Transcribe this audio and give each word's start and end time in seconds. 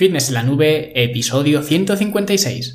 Fitness 0.00 0.28
en 0.28 0.34
la 0.34 0.42
Nube, 0.42 0.92
episodio 0.94 1.62
156. 1.62 2.74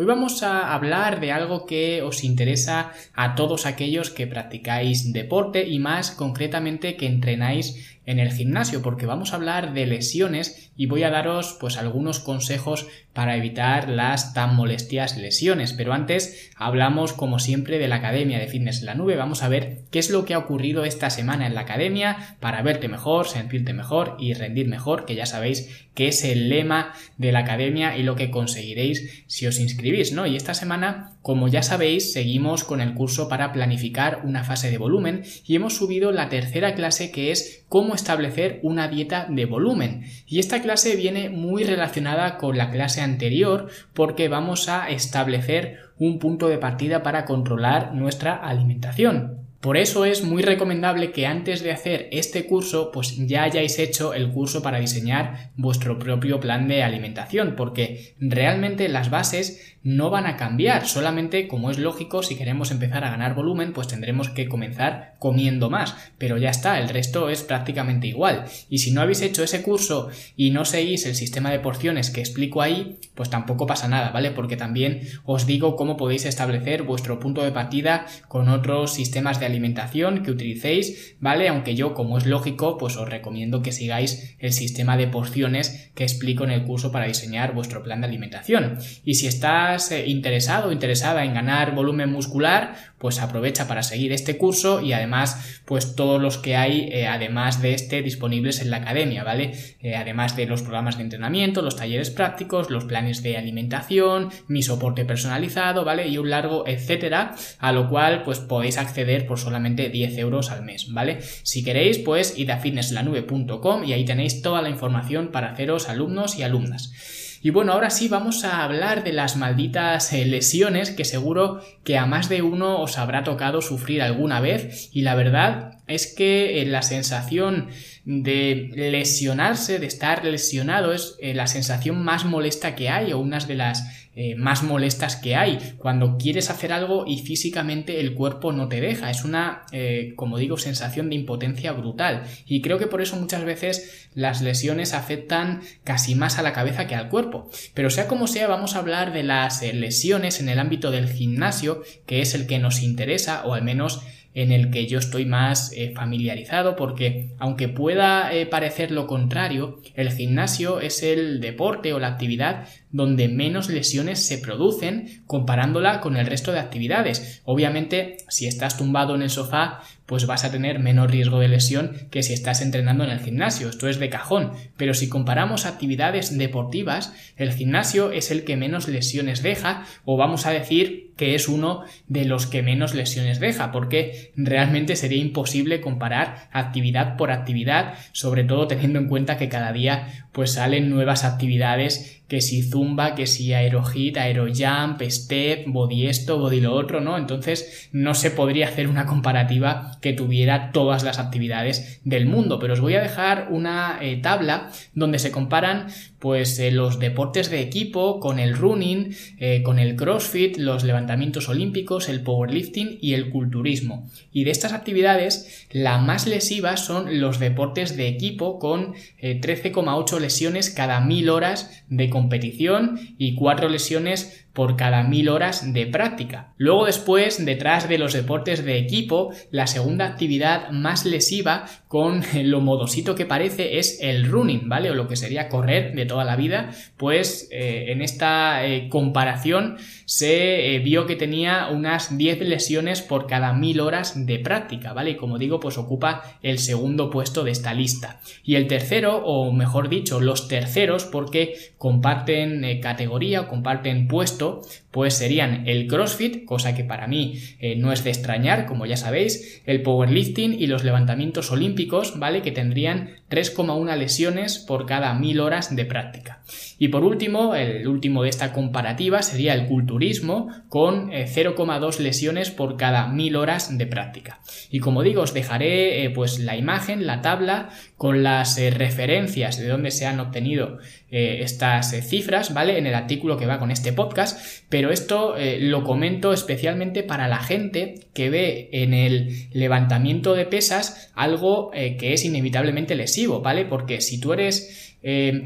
Hoy 0.00 0.06
vamos 0.06 0.44
a 0.44 0.74
hablar 0.74 1.18
de 1.18 1.32
algo 1.32 1.66
que 1.66 2.02
os 2.02 2.22
interesa 2.22 2.92
a 3.14 3.34
todos 3.34 3.66
aquellos 3.66 4.10
que 4.10 4.28
practicáis 4.28 5.12
deporte 5.12 5.66
y 5.66 5.80
más 5.80 6.12
concretamente 6.12 6.96
que 6.96 7.06
entrenáis 7.06 7.98
en 8.08 8.18
el 8.18 8.32
gimnasio 8.32 8.80
porque 8.80 9.04
vamos 9.04 9.32
a 9.32 9.36
hablar 9.36 9.74
de 9.74 9.84
lesiones 9.84 10.70
y 10.78 10.86
voy 10.86 11.02
a 11.02 11.10
daros 11.10 11.58
pues 11.60 11.76
algunos 11.76 12.20
consejos 12.20 12.86
para 13.12 13.36
evitar 13.36 13.90
las 13.90 14.32
tan 14.32 14.56
molestias 14.56 15.18
lesiones. 15.18 15.74
Pero 15.74 15.92
antes 15.92 16.50
hablamos 16.56 17.12
como 17.12 17.38
siempre 17.38 17.78
de 17.78 17.86
la 17.86 17.96
Academia 17.96 18.38
de 18.38 18.46
Fitness 18.46 18.80
en 18.80 18.86
la 18.86 18.94
Nube. 18.94 19.16
Vamos 19.16 19.42
a 19.42 19.48
ver 19.48 19.80
qué 19.90 19.98
es 19.98 20.08
lo 20.08 20.24
que 20.24 20.32
ha 20.32 20.38
ocurrido 20.38 20.86
esta 20.86 21.10
semana 21.10 21.46
en 21.46 21.54
la 21.54 21.62
Academia 21.62 22.36
para 22.40 22.62
verte 22.62 22.88
mejor, 22.88 23.28
sentirte 23.28 23.74
mejor 23.74 24.16
y 24.18 24.32
rendir 24.32 24.68
mejor, 24.68 25.04
que 25.04 25.14
ya 25.14 25.26
sabéis 25.26 25.86
que 25.92 26.08
es 26.08 26.24
el 26.24 26.48
lema 26.48 26.94
de 27.18 27.32
la 27.32 27.40
Academia 27.40 27.98
y 27.98 28.04
lo 28.04 28.16
que 28.16 28.30
conseguiréis 28.30 29.24
si 29.26 29.46
os 29.46 29.58
inscribís, 29.58 29.87
Y 30.26 30.36
esta 30.36 30.54
semana, 30.54 31.12
como 31.22 31.48
ya 31.48 31.62
sabéis, 31.62 32.12
seguimos 32.12 32.64
con 32.64 32.80
el 32.80 32.94
curso 32.94 33.28
para 33.28 33.52
planificar 33.52 34.22
una 34.24 34.44
fase 34.44 34.70
de 34.70 34.78
volumen 34.78 35.22
y 35.46 35.56
hemos 35.56 35.76
subido 35.76 36.12
la 36.12 36.28
tercera 36.28 36.74
clase 36.74 37.10
que 37.10 37.30
es 37.30 37.64
cómo 37.68 37.94
establecer 37.94 38.60
una 38.62 38.88
dieta 38.88 39.26
de 39.30 39.46
volumen. 39.46 40.04
Y 40.26 40.40
esta 40.40 40.60
clase 40.60 40.96
viene 40.96 41.30
muy 41.30 41.64
relacionada 41.64 42.36
con 42.36 42.58
la 42.58 42.70
clase 42.70 43.00
anterior 43.00 43.68
porque 43.94 44.28
vamos 44.28 44.68
a 44.68 44.90
establecer 44.90 45.78
un 45.98 46.18
punto 46.18 46.48
de 46.48 46.58
partida 46.58 47.02
para 47.02 47.24
controlar 47.24 47.94
nuestra 47.94 48.34
alimentación. 48.34 49.47
Por 49.60 49.76
eso 49.76 50.04
es 50.04 50.22
muy 50.22 50.42
recomendable 50.42 51.10
que 51.10 51.26
antes 51.26 51.64
de 51.64 51.72
hacer 51.72 52.08
este 52.12 52.46
curso, 52.46 52.92
pues 52.92 53.16
ya 53.26 53.42
hayáis 53.42 53.80
hecho 53.80 54.14
el 54.14 54.30
curso 54.30 54.62
para 54.62 54.78
diseñar 54.78 55.50
vuestro 55.56 55.98
propio 55.98 56.38
plan 56.38 56.68
de 56.68 56.84
alimentación, 56.84 57.54
porque 57.56 58.14
realmente 58.20 58.88
las 58.88 59.10
bases 59.10 59.76
no 59.82 60.10
van 60.10 60.26
a 60.26 60.36
cambiar, 60.36 60.86
solamente 60.86 61.48
como 61.48 61.70
es 61.70 61.78
lógico, 61.78 62.22
si 62.22 62.36
queremos 62.36 62.70
empezar 62.70 63.04
a 63.04 63.10
ganar 63.10 63.34
volumen, 63.34 63.72
pues 63.72 63.88
tendremos 63.88 64.28
que 64.28 64.48
comenzar 64.48 65.14
comiendo 65.18 65.70
más, 65.70 65.96
pero 66.18 66.36
ya 66.36 66.50
está, 66.50 66.78
el 66.78 66.88
resto 66.88 67.28
es 67.28 67.42
prácticamente 67.42 68.06
igual. 68.06 68.44
Y 68.68 68.78
si 68.78 68.92
no 68.92 69.00
habéis 69.00 69.22
hecho 69.22 69.42
ese 69.42 69.62
curso 69.62 70.08
y 70.36 70.50
no 70.50 70.64
seguís 70.64 71.06
el 71.06 71.14
sistema 71.14 71.50
de 71.50 71.60
porciones 71.60 72.10
que 72.10 72.20
explico 72.20 72.60
ahí, 72.60 72.98
pues 73.14 73.30
tampoco 73.30 73.66
pasa 73.66 73.88
nada, 73.88 74.10
¿vale? 74.10 74.30
Porque 74.30 74.56
también 74.56 75.00
os 75.24 75.46
digo 75.46 75.74
cómo 75.74 75.96
podéis 75.96 76.26
establecer 76.26 76.82
vuestro 76.82 77.18
punto 77.18 77.42
de 77.42 77.52
partida 77.52 78.06
con 78.28 78.48
otros 78.48 78.92
sistemas 78.92 79.40
de 79.40 79.47
alimentación 79.48 80.22
que 80.22 80.30
utilicéis, 80.30 81.16
¿vale? 81.20 81.48
Aunque 81.48 81.74
yo, 81.74 81.94
como 81.94 82.18
es 82.18 82.26
lógico, 82.26 82.78
pues 82.78 82.96
os 82.96 83.08
recomiendo 83.08 83.62
que 83.62 83.72
sigáis 83.72 84.36
el 84.38 84.52
sistema 84.52 84.96
de 84.96 85.08
porciones 85.08 85.90
que 85.94 86.04
explico 86.04 86.44
en 86.44 86.50
el 86.50 86.64
curso 86.64 86.92
para 86.92 87.06
diseñar 87.06 87.54
vuestro 87.54 87.82
plan 87.82 88.00
de 88.00 88.06
alimentación. 88.06 88.78
Y 89.04 89.14
si 89.14 89.26
estás 89.26 89.90
eh, 89.90 90.06
interesado 90.06 90.68
o 90.68 90.72
interesada 90.72 91.24
en 91.24 91.34
ganar 91.34 91.74
volumen 91.74 92.10
muscular, 92.10 92.74
pues 92.98 93.20
aprovecha 93.20 93.68
para 93.68 93.82
seguir 93.82 94.12
este 94.12 94.36
curso 94.36 94.80
y 94.80 94.92
además, 94.92 95.60
pues 95.64 95.94
todos 95.94 96.20
los 96.20 96.38
que 96.38 96.56
hay, 96.56 96.88
eh, 96.92 97.06
además 97.06 97.62
de 97.62 97.74
este, 97.74 98.02
disponibles 98.02 98.60
en 98.60 98.70
la 98.70 98.78
academia, 98.78 99.24
¿vale? 99.24 99.52
Eh, 99.80 99.94
además 99.94 100.36
de 100.36 100.46
los 100.46 100.62
programas 100.62 100.96
de 100.96 101.04
entrenamiento, 101.04 101.62
los 101.62 101.76
talleres 101.76 102.10
prácticos, 102.10 102.70
los 102.70 102.84
planes 102.84 103.22
de 103.22 103.36
alimentación, 103.36 104.30
mi 104.48 104.62
soporte 104.62 105.04
personalizado, 105.04 105.84
¿vale? 105.84 106.08
Y 106.08 106.18
un 106.18 106.30
largo 106.30 106.66
etcétera, 106.66 107.34
a 107.58 107.72
lo 107.72 107.88
cual 107.88 108.22
pues 108.24 108.40
podéis 108.40 108.78
acceder 108.78 109.26
por 109.26 109.38
solamente 109.38 109.88
10 109.88 110.18
euros 110.18 110.50
al 110.50 110.64
mes, 110.64 110.92
¿vale? 110.92 111.18
Si 111.42 111.62
queréis, 111.62 111.98
pues 111.98 112.38
id 112.38 112.50
a 112.50 112.58
fitnesslanube.com 112.58 113.84
y 113.84 113.92
ahí 113.92 114.04
tenéis 114.04 114.42
toda 114.42 114.62
la 114.62 114.70
información 114.70 115.28
para 115.28 115.52
haceros 115.52 115.88
alumnos 115.88 116.38
y 116.38 116.42
alumnas. 116.42 116.92
Y 117.40 117.50
bueno, 117.50 117.72
ahora 117.72 117.90
sí 117.90 118.08
vamos 118.08 118.44
a 118.44 118.64
hablar 118.64 119.04
de 119.04 119.12
las 119.12 119.36
malditas 119.36 120.12
eh, 120.12 120.24
lesiones 120.24 120.90
que 120.90 121.04
seguro 121.04 121.60
que 121.84 121.96
a 121.96 122.06
más 122.06 122.28
de 122.28 122.42
uno 122.42 122.80
os 122.80 122.98
habrá 122.98 123.22
tocado 123.22 123.62
sufrir 123.62 124.02
alguna 124.02 124.40
vez. 124.40 124.90
Y 124.92 125.02
la 125.02 125.14
verdad 125.14 125.78
es 125.86 126.12
que 126.12 126.60
eh, 126.60 126.66
la 126.66 126.82
sensación 126.82 127.68
de 128.08 128.70
lesionarse, 128.74 129.78
de 129.78 129.86
estar 129.86 130.24
lesionado, 130.24 130.94
es 130.94 131.16
eh, 131.20 131.34
la 131.34 131.46
sensación 131.46 132.02
más 132.02 132.24
molesta 132.24 132.74
que 132.74 132.88
hay 132.88 133.12
o 133.12 133.18
una 133.18 133.38
de 133.38 133.54
las 133.54 134.08
eh, 134.16 134.34
más 134.34 134.62
molestas 134.62 135.16
que 135.16 135.36
hay. 135.36 135.58
Cuando 135.76 136.16
quieres 136.16 136.48
hacer 136.48 136.72
algo 136.72 137.04
y 137.06 137.18
físicamente 137.18 138.00
el 138.00 138.14
cuerpo 138.14 138.50
no 138.50 138.66
te 138.66 138.80
deja. 138.80 139.10
Es 139.10 139.24
una, 139.24 139.66
eh, 139.72 140.14
como 140.16 140.38
digo, 140.38 140.56
sensación 140.56 141.10
de 141.10 141.16
impotencia 141.16 141.72
brutal. 141.72 142.22
Y 142.46 142.62
creo 142.62 142.78
que 142.78 142.86
por 142.86 143.02
eso 143.02 143.16
muchas 143.16 143.44
veces 143.44 144.08
las 144.14 144.40
lesiones 144.40 144.94
afectan 144.94 145.60
casi 145.84 146.14
más 146.14 146.38
a 146.38 146.42
la 146.42 146.54
cabeza 146.54 146.86
que 146.86 146.94
al 146.94 147.10
cuerpo. 147.10 147.50
Pero 147.74 147.90
sea 147.90 148.08
como 148.08 148.26
sea, 148.26 148.46
vamos 148.48 148.74
a 148.74 148.78
hablar 148.78 149.12
de 149.12 149.22
las 149.22 149.60
lesiones 149.62 150.40
en 150.40 150.48
el 150.48 150.60
ámbito 150.60 150.90
del 150.90 151.12
gimnasio, 151.12 151.82
que 152.06 152.22
es 152.22 152.34
el 152.34 152.46
que 152.46 152.58
nos 152.58 152.82
interesa, 152.82 153.44
o 153.44 153.52
al 153.52 153.62
menos 153.62 154.00
en 154.38 154.52
el 154.52 154.70
que 154.70 154.86
yo 154.86 155.00
estoy 155.00 155.24
más 155.24 155.72
eh, 155.72 155.92
familiarizado 155.96 156.76
porque 156.76 157.30
aunque 157.40 157.66
pueda 157.66 158.32
eh, 158.32 158.46
parecer 158.46 158.92
lo 158.92 159.08
contrario, 159.08 159.80
el 159.94 160.12
gimnasio 160.12 160.78
es 160.80 161.02
el 161.02 161.40
deporte 161.40 161.92
o 161.92 161.98
la 161.98 162.06
actividad 162.06 162.68
donde 162.90 163.28
menos 163.28 163.68
lesiones 163.68 164.26
se 164.26 164.38
producen 164.38 165.22
comparándola 165.26 166.00
con 166.00 166.16
el 166.16 166.26
resto 166.26 166.52
de 166.52 166.60
actividades. 166.60 167.42
Obviamente, 167.44 168.18
si 168.28 168.46
estás 168.46 168.76
tumbado 168.76 169.14
en 169.14 169.22
el 169.22 169.30
sofá, 169.30 169.80
pues 170.06 170.26
vas 170.26 170.44
a 170.44 170.50
tener 170.50 170.78
menos 170.78 171.10
riesgo 171.10 171.38
de 171.38 171.48
lesión 171.48 172.08
que 172.10 172.22
si 172.22 172.32
estás 172.32 172.62
entrenando 172.62 173.04
en 173.04 173.10
el 173.10 173.20
gimnasio. 173.20 173.68
Esto 173.68 173.88
es 173.88 173.98
de 173.98 174.08
cajón. 174.08 174.52
Pero 174.78 174.94
si 174.94 175.10
comparamos 175.10 175.66
actividades 175.66 176.36
deportivas, 176.38 177.12
el 177.36 177.52
gimnasio 177.52 178.10
es 178.10 178.30
el 178.30 178.44
que 178.44 178.56
menos 178.56 178.88
lesiones 178.88 179.42
deja, 179.42 179.84
o 180.06 180.16
vamos 180.16 180.46
a 180.46 180.50
decir 180.50 181.12
que 181.18 181.34
es 181.34 181.48
uno 181.48 181.84
de 182.06 182.24
los 182.24 182.46
que 182.46 182.62
menos 182.62 182.94
lesiones 182.94 183.38
deja, 183.40 183.70
porque 183.70 184.32
realmente 184.36 184.96
sería 184.96 185.18
imposible 185.18 185.82
comparar 185.82 186.48
actividad 186.52 187.16
por 187.18 187.30
actividad, 187.30 187.94
sobre 188.12 188.44
todo 188.44 188.66
teniendo 188.66 188.98
en 189.00 189.08
cuenta 189.08 189.36
que 189.36 189.50
cada 189.50 189.72
día 189.72 190.26
pues 190.32 190.52
salen 190.52 190.88
nuevas 190.88 191.24
actividades 191.24 192.17
que 192.28 192.42
si 192.42 192.62
zumba, 192.62 193.14
que 193.14 193.26
si 193.26 193.54
aerohit, 193.54 194.18
aerojump, 194.18 195.02
step, 195.08 195.64
body 195.66 196.06
esto, 196.06 196.38
body 196.38 196.60
lo 196.60 196.74
otro, 196.74 197.00
¿no? 197.00 197.16
Entonces 197.16 197.88
no 197.90 198.14
se 198.14 198.30
podría 198.30 198.68
hacer 198.68 198.86
una 198.86 199.06
comparativa 199.06 199.98
que 200.02 200.12
tuviera 200.12 200.70
todas 200.70 201.02
las 201.04 201.18
actividades 201.18 202.00
del 202.04 202.26
mundo, 202.26 202.58
pero 202.58 202.74
os 202.74 202.80
voy 202.80 202.94
a 202.94 203.00
dejar 203.00 203.48
una 203.50 203.98
eh, 204.02 204.16
tabla 204.16 204.70
donde 204.94 205.18
se 205.18 205.30
comparan 205.30 205.86
pues 206.18 206.58
eh, 206.58 206.70
los 206.70 206.98
deportes 206.98 207.48
de 207.48 207.60
equipo 207.60 208.20
con 208.20 208.38
el 208.38 208.56
running, 208.56 209.14
eh, 209.38 209.62
con 209.62 209.78
el 209.78 209.96
crossfit, 209.96 210.58
los 210.58 210.84
levantamientos 210.84 211.48
olímpicos, 211.48 212.08
el 212.08 212.22
powerlifting 212.22 212.98
y 213.00 213.14
el 213.14 213.30
culturismo. 213.30 214.06
Y 214.32 214.44
de 214.44 214.50
estas 214.50 214.72
actividades, 214.72 215.66
la 215.70 215.98
más 215.98 216.26
lesiva 216.26 216.76
son 216.76 217.20
los 217.20 217.38
deportes 217.38 217.96
de 217.96 218.08
equipo 218.08 218.58
con 218.58 218.94
13,8 219.22 220.18
lesiones 220.18 220.70
cada 220.70 221.00
mil 221.00 221.28
horas 221.28 221.84
de 221.88 222.10
competición 222.18 222.98
y 223.16 223.34
4 223.36 223.68
lesiones 223.68 224.47
por 224.58 224.74
cada 224.74 225.04
mil 225.04 225.28
horas 225.28 225.72
de 225.72 225.86
práctica. 225.86 226.52
Luego 226.56 226.86
después, 226.86 227.44
detrás 227.46 227.88
de 227.88 227.96
los 227.96 228.12
deportes 228.12 228.64
de 228.64 228.76
equipo, 228.76 229.32
la 229.52 229.68
segunda 229.68 230.04
actividad 230.04 230.70
más 230.70 231.06
lesiva 231.06 231.66
con 231.86 232.24
lo 232.42 232.60
modosito 232.60 233.14
que 233.14 233.24
parece 233.24 233.78
es 233.78 233.98
el 234.00 234.28
running, 234.28 234.68
¿vale? 234.68 234.90
O 234.90 234.94
lo 234.94 235.06
que 235.06 235.14
sería 235.14 235.48
correr 235.48 235.94
de 235.94 236.06
toda 236.06 236.24
la 236.24 236.34
vida, 236.34 236.70
pues 236.96 237.48
eh, 237.52 237.92
en 237.92 238.02
esta 238.02 238.66
eh, 238.66 238.88
comparación 238.88 239.76
se 240.06 240.74
eh, 240.74 240.80
vio 240.80 241.06
que 241.06 241.14
tenía 241.14 241.68
unas 241.68 242.18
10 242.18 242.40
lesiones 242.40 243.00
por 243.00 243.28
cada 243.28 243.52
mil 243.52 243.78
horas 243.78 244.26
de 244.26 244.40
práctica, 244.40 244.92
¿vale? 244.92 245.10
Y 245.10 245.16
como 245.16 245.38
digo, 245.38 245.60
pues 245.60 245.78
ocupa 245.78 246.24
el 246.42 246.58
segundo 246.58 247.10
puesto 247.10 247.44
de 247.44 247.52
esta 247.52 247.74
lista. 247.74 248.20
Y 248.42 248.56
el 248.56 248.66
tercero, 248.66 249.18
o 249.24 249.52
mejor 249.52 249.88
dicho, 249.88 250.20
los 250.20 250.48
terceros, 250.48 251.04
porque 251.04 251.54
comparten 251.78 252.80
categoría 252.80 253.42
o 253.42 253.48
comparten 253.48 254.08
puesto, 254.08 254.47
pues 254.90 255.14
serían 255.14 255.66
el 255.68 255.86
CrossFit, 255.86 256.44
cosa 256.44 256.74
que 256.74 256.84
para 256.84 257.06
mí 257.06 257.38
eh, 257.60 257.76
no 257.76 257.92
es 257.92 258.04
de 258.04 258.10
extrañar, 258.10 258.66
como 258.66 258.86
ya 258.86 258.96
sabéis, 258.96 259.62
el 259.66 259.82
powerlifting 259.82 260.54
y 260.58 260.66
los 260.66 260.84
levantamientos 260.84 261.50
olímpicos, 261.50 262.18
¿vale? 262.18 262.42
Que 262.42 262.52
tendrían 262.52 263.10
3,1 263.30 263.96
lesiones 263.96 264.58
por 264.58 264.86
cada 264.86 265.14
1000 265.14 265.40
horas 265.40 265.74
de 265.76 265.84
práctica. 265.84 266.42
Y 266.78 266.88
por 266.88 267.04
último, 267.04 267.54
el 267.54 267.86
último 267.86 268.22
de 268.22 268.30
esta 268.30 268.52
comparativa 268.52 269.22
sería 269.22 269.54
el 269.54 269.66
culturismo 269.66 270.48
con 270.68 271.10
0,2 271.10 271.98
lesiones 271.98 272.50
por 272.50 272.76
cada 272.76 273.08
1000 273.08 273.36
horas 273.36 273.76
de 273.76 273.86
práctica. 273.86 274.40
Y 274.70 274.80
como 274.80 275.02
digo, 275.02 275.22
os 275.22 275.34
dejaré 275.34 276.10
pues 276.14 276.38
la 276.38 276.56
imagen, 276.56 277.06
la 277.06 277.20
tabla 277.20 277.70
con 277.98 278.22
las 278.22 278.56
eh, 278.58 278.70
referencias 278.70 279.58
de 279.58 279.66
dónde 279.66 279.90
se 279.90 280.06
han 280.06 280.20
obtenido 280.20 280.78
eh, 281.10 281.40
estas 281.42 281.92
eh, 281.92 282.00
cifras, 282.00 282.54
¿vale? 282.54 282.78
En 282.78 282.86
el 282.86 282.94
artículo 282.94 283.36
que 283.36 283.44
va 283.44 283.58
con 283.58 283.72
este 283.72 283.92
podcast, 283.92 284.40
pero 284.68 284.92
esto 284.92 285.34
lo 285.60 285.82
comento 285.82 286.32
especialmente 286.32 287.02
para 287.02 287.26
la 287.26 287.40
gente 287.40 287.96
que 288.14 288.30
ve 288.30 288.68
en 288.72 288.94
el 288.94 289.48
levantamiento 289.52 290.34
de 290.34 290.46
pesas 290.46 291.10
algo 291.14 291.72
que 291.72 292.12
es 292.12 292.24
inevitablemente 292.24 292.94
lesivo, 292.94 293.40
¿vale? 293.40 293.64
Porque 293.64 294.00
si 294.00 294.20
tú 294.20 294.32
eres 294.32 294.96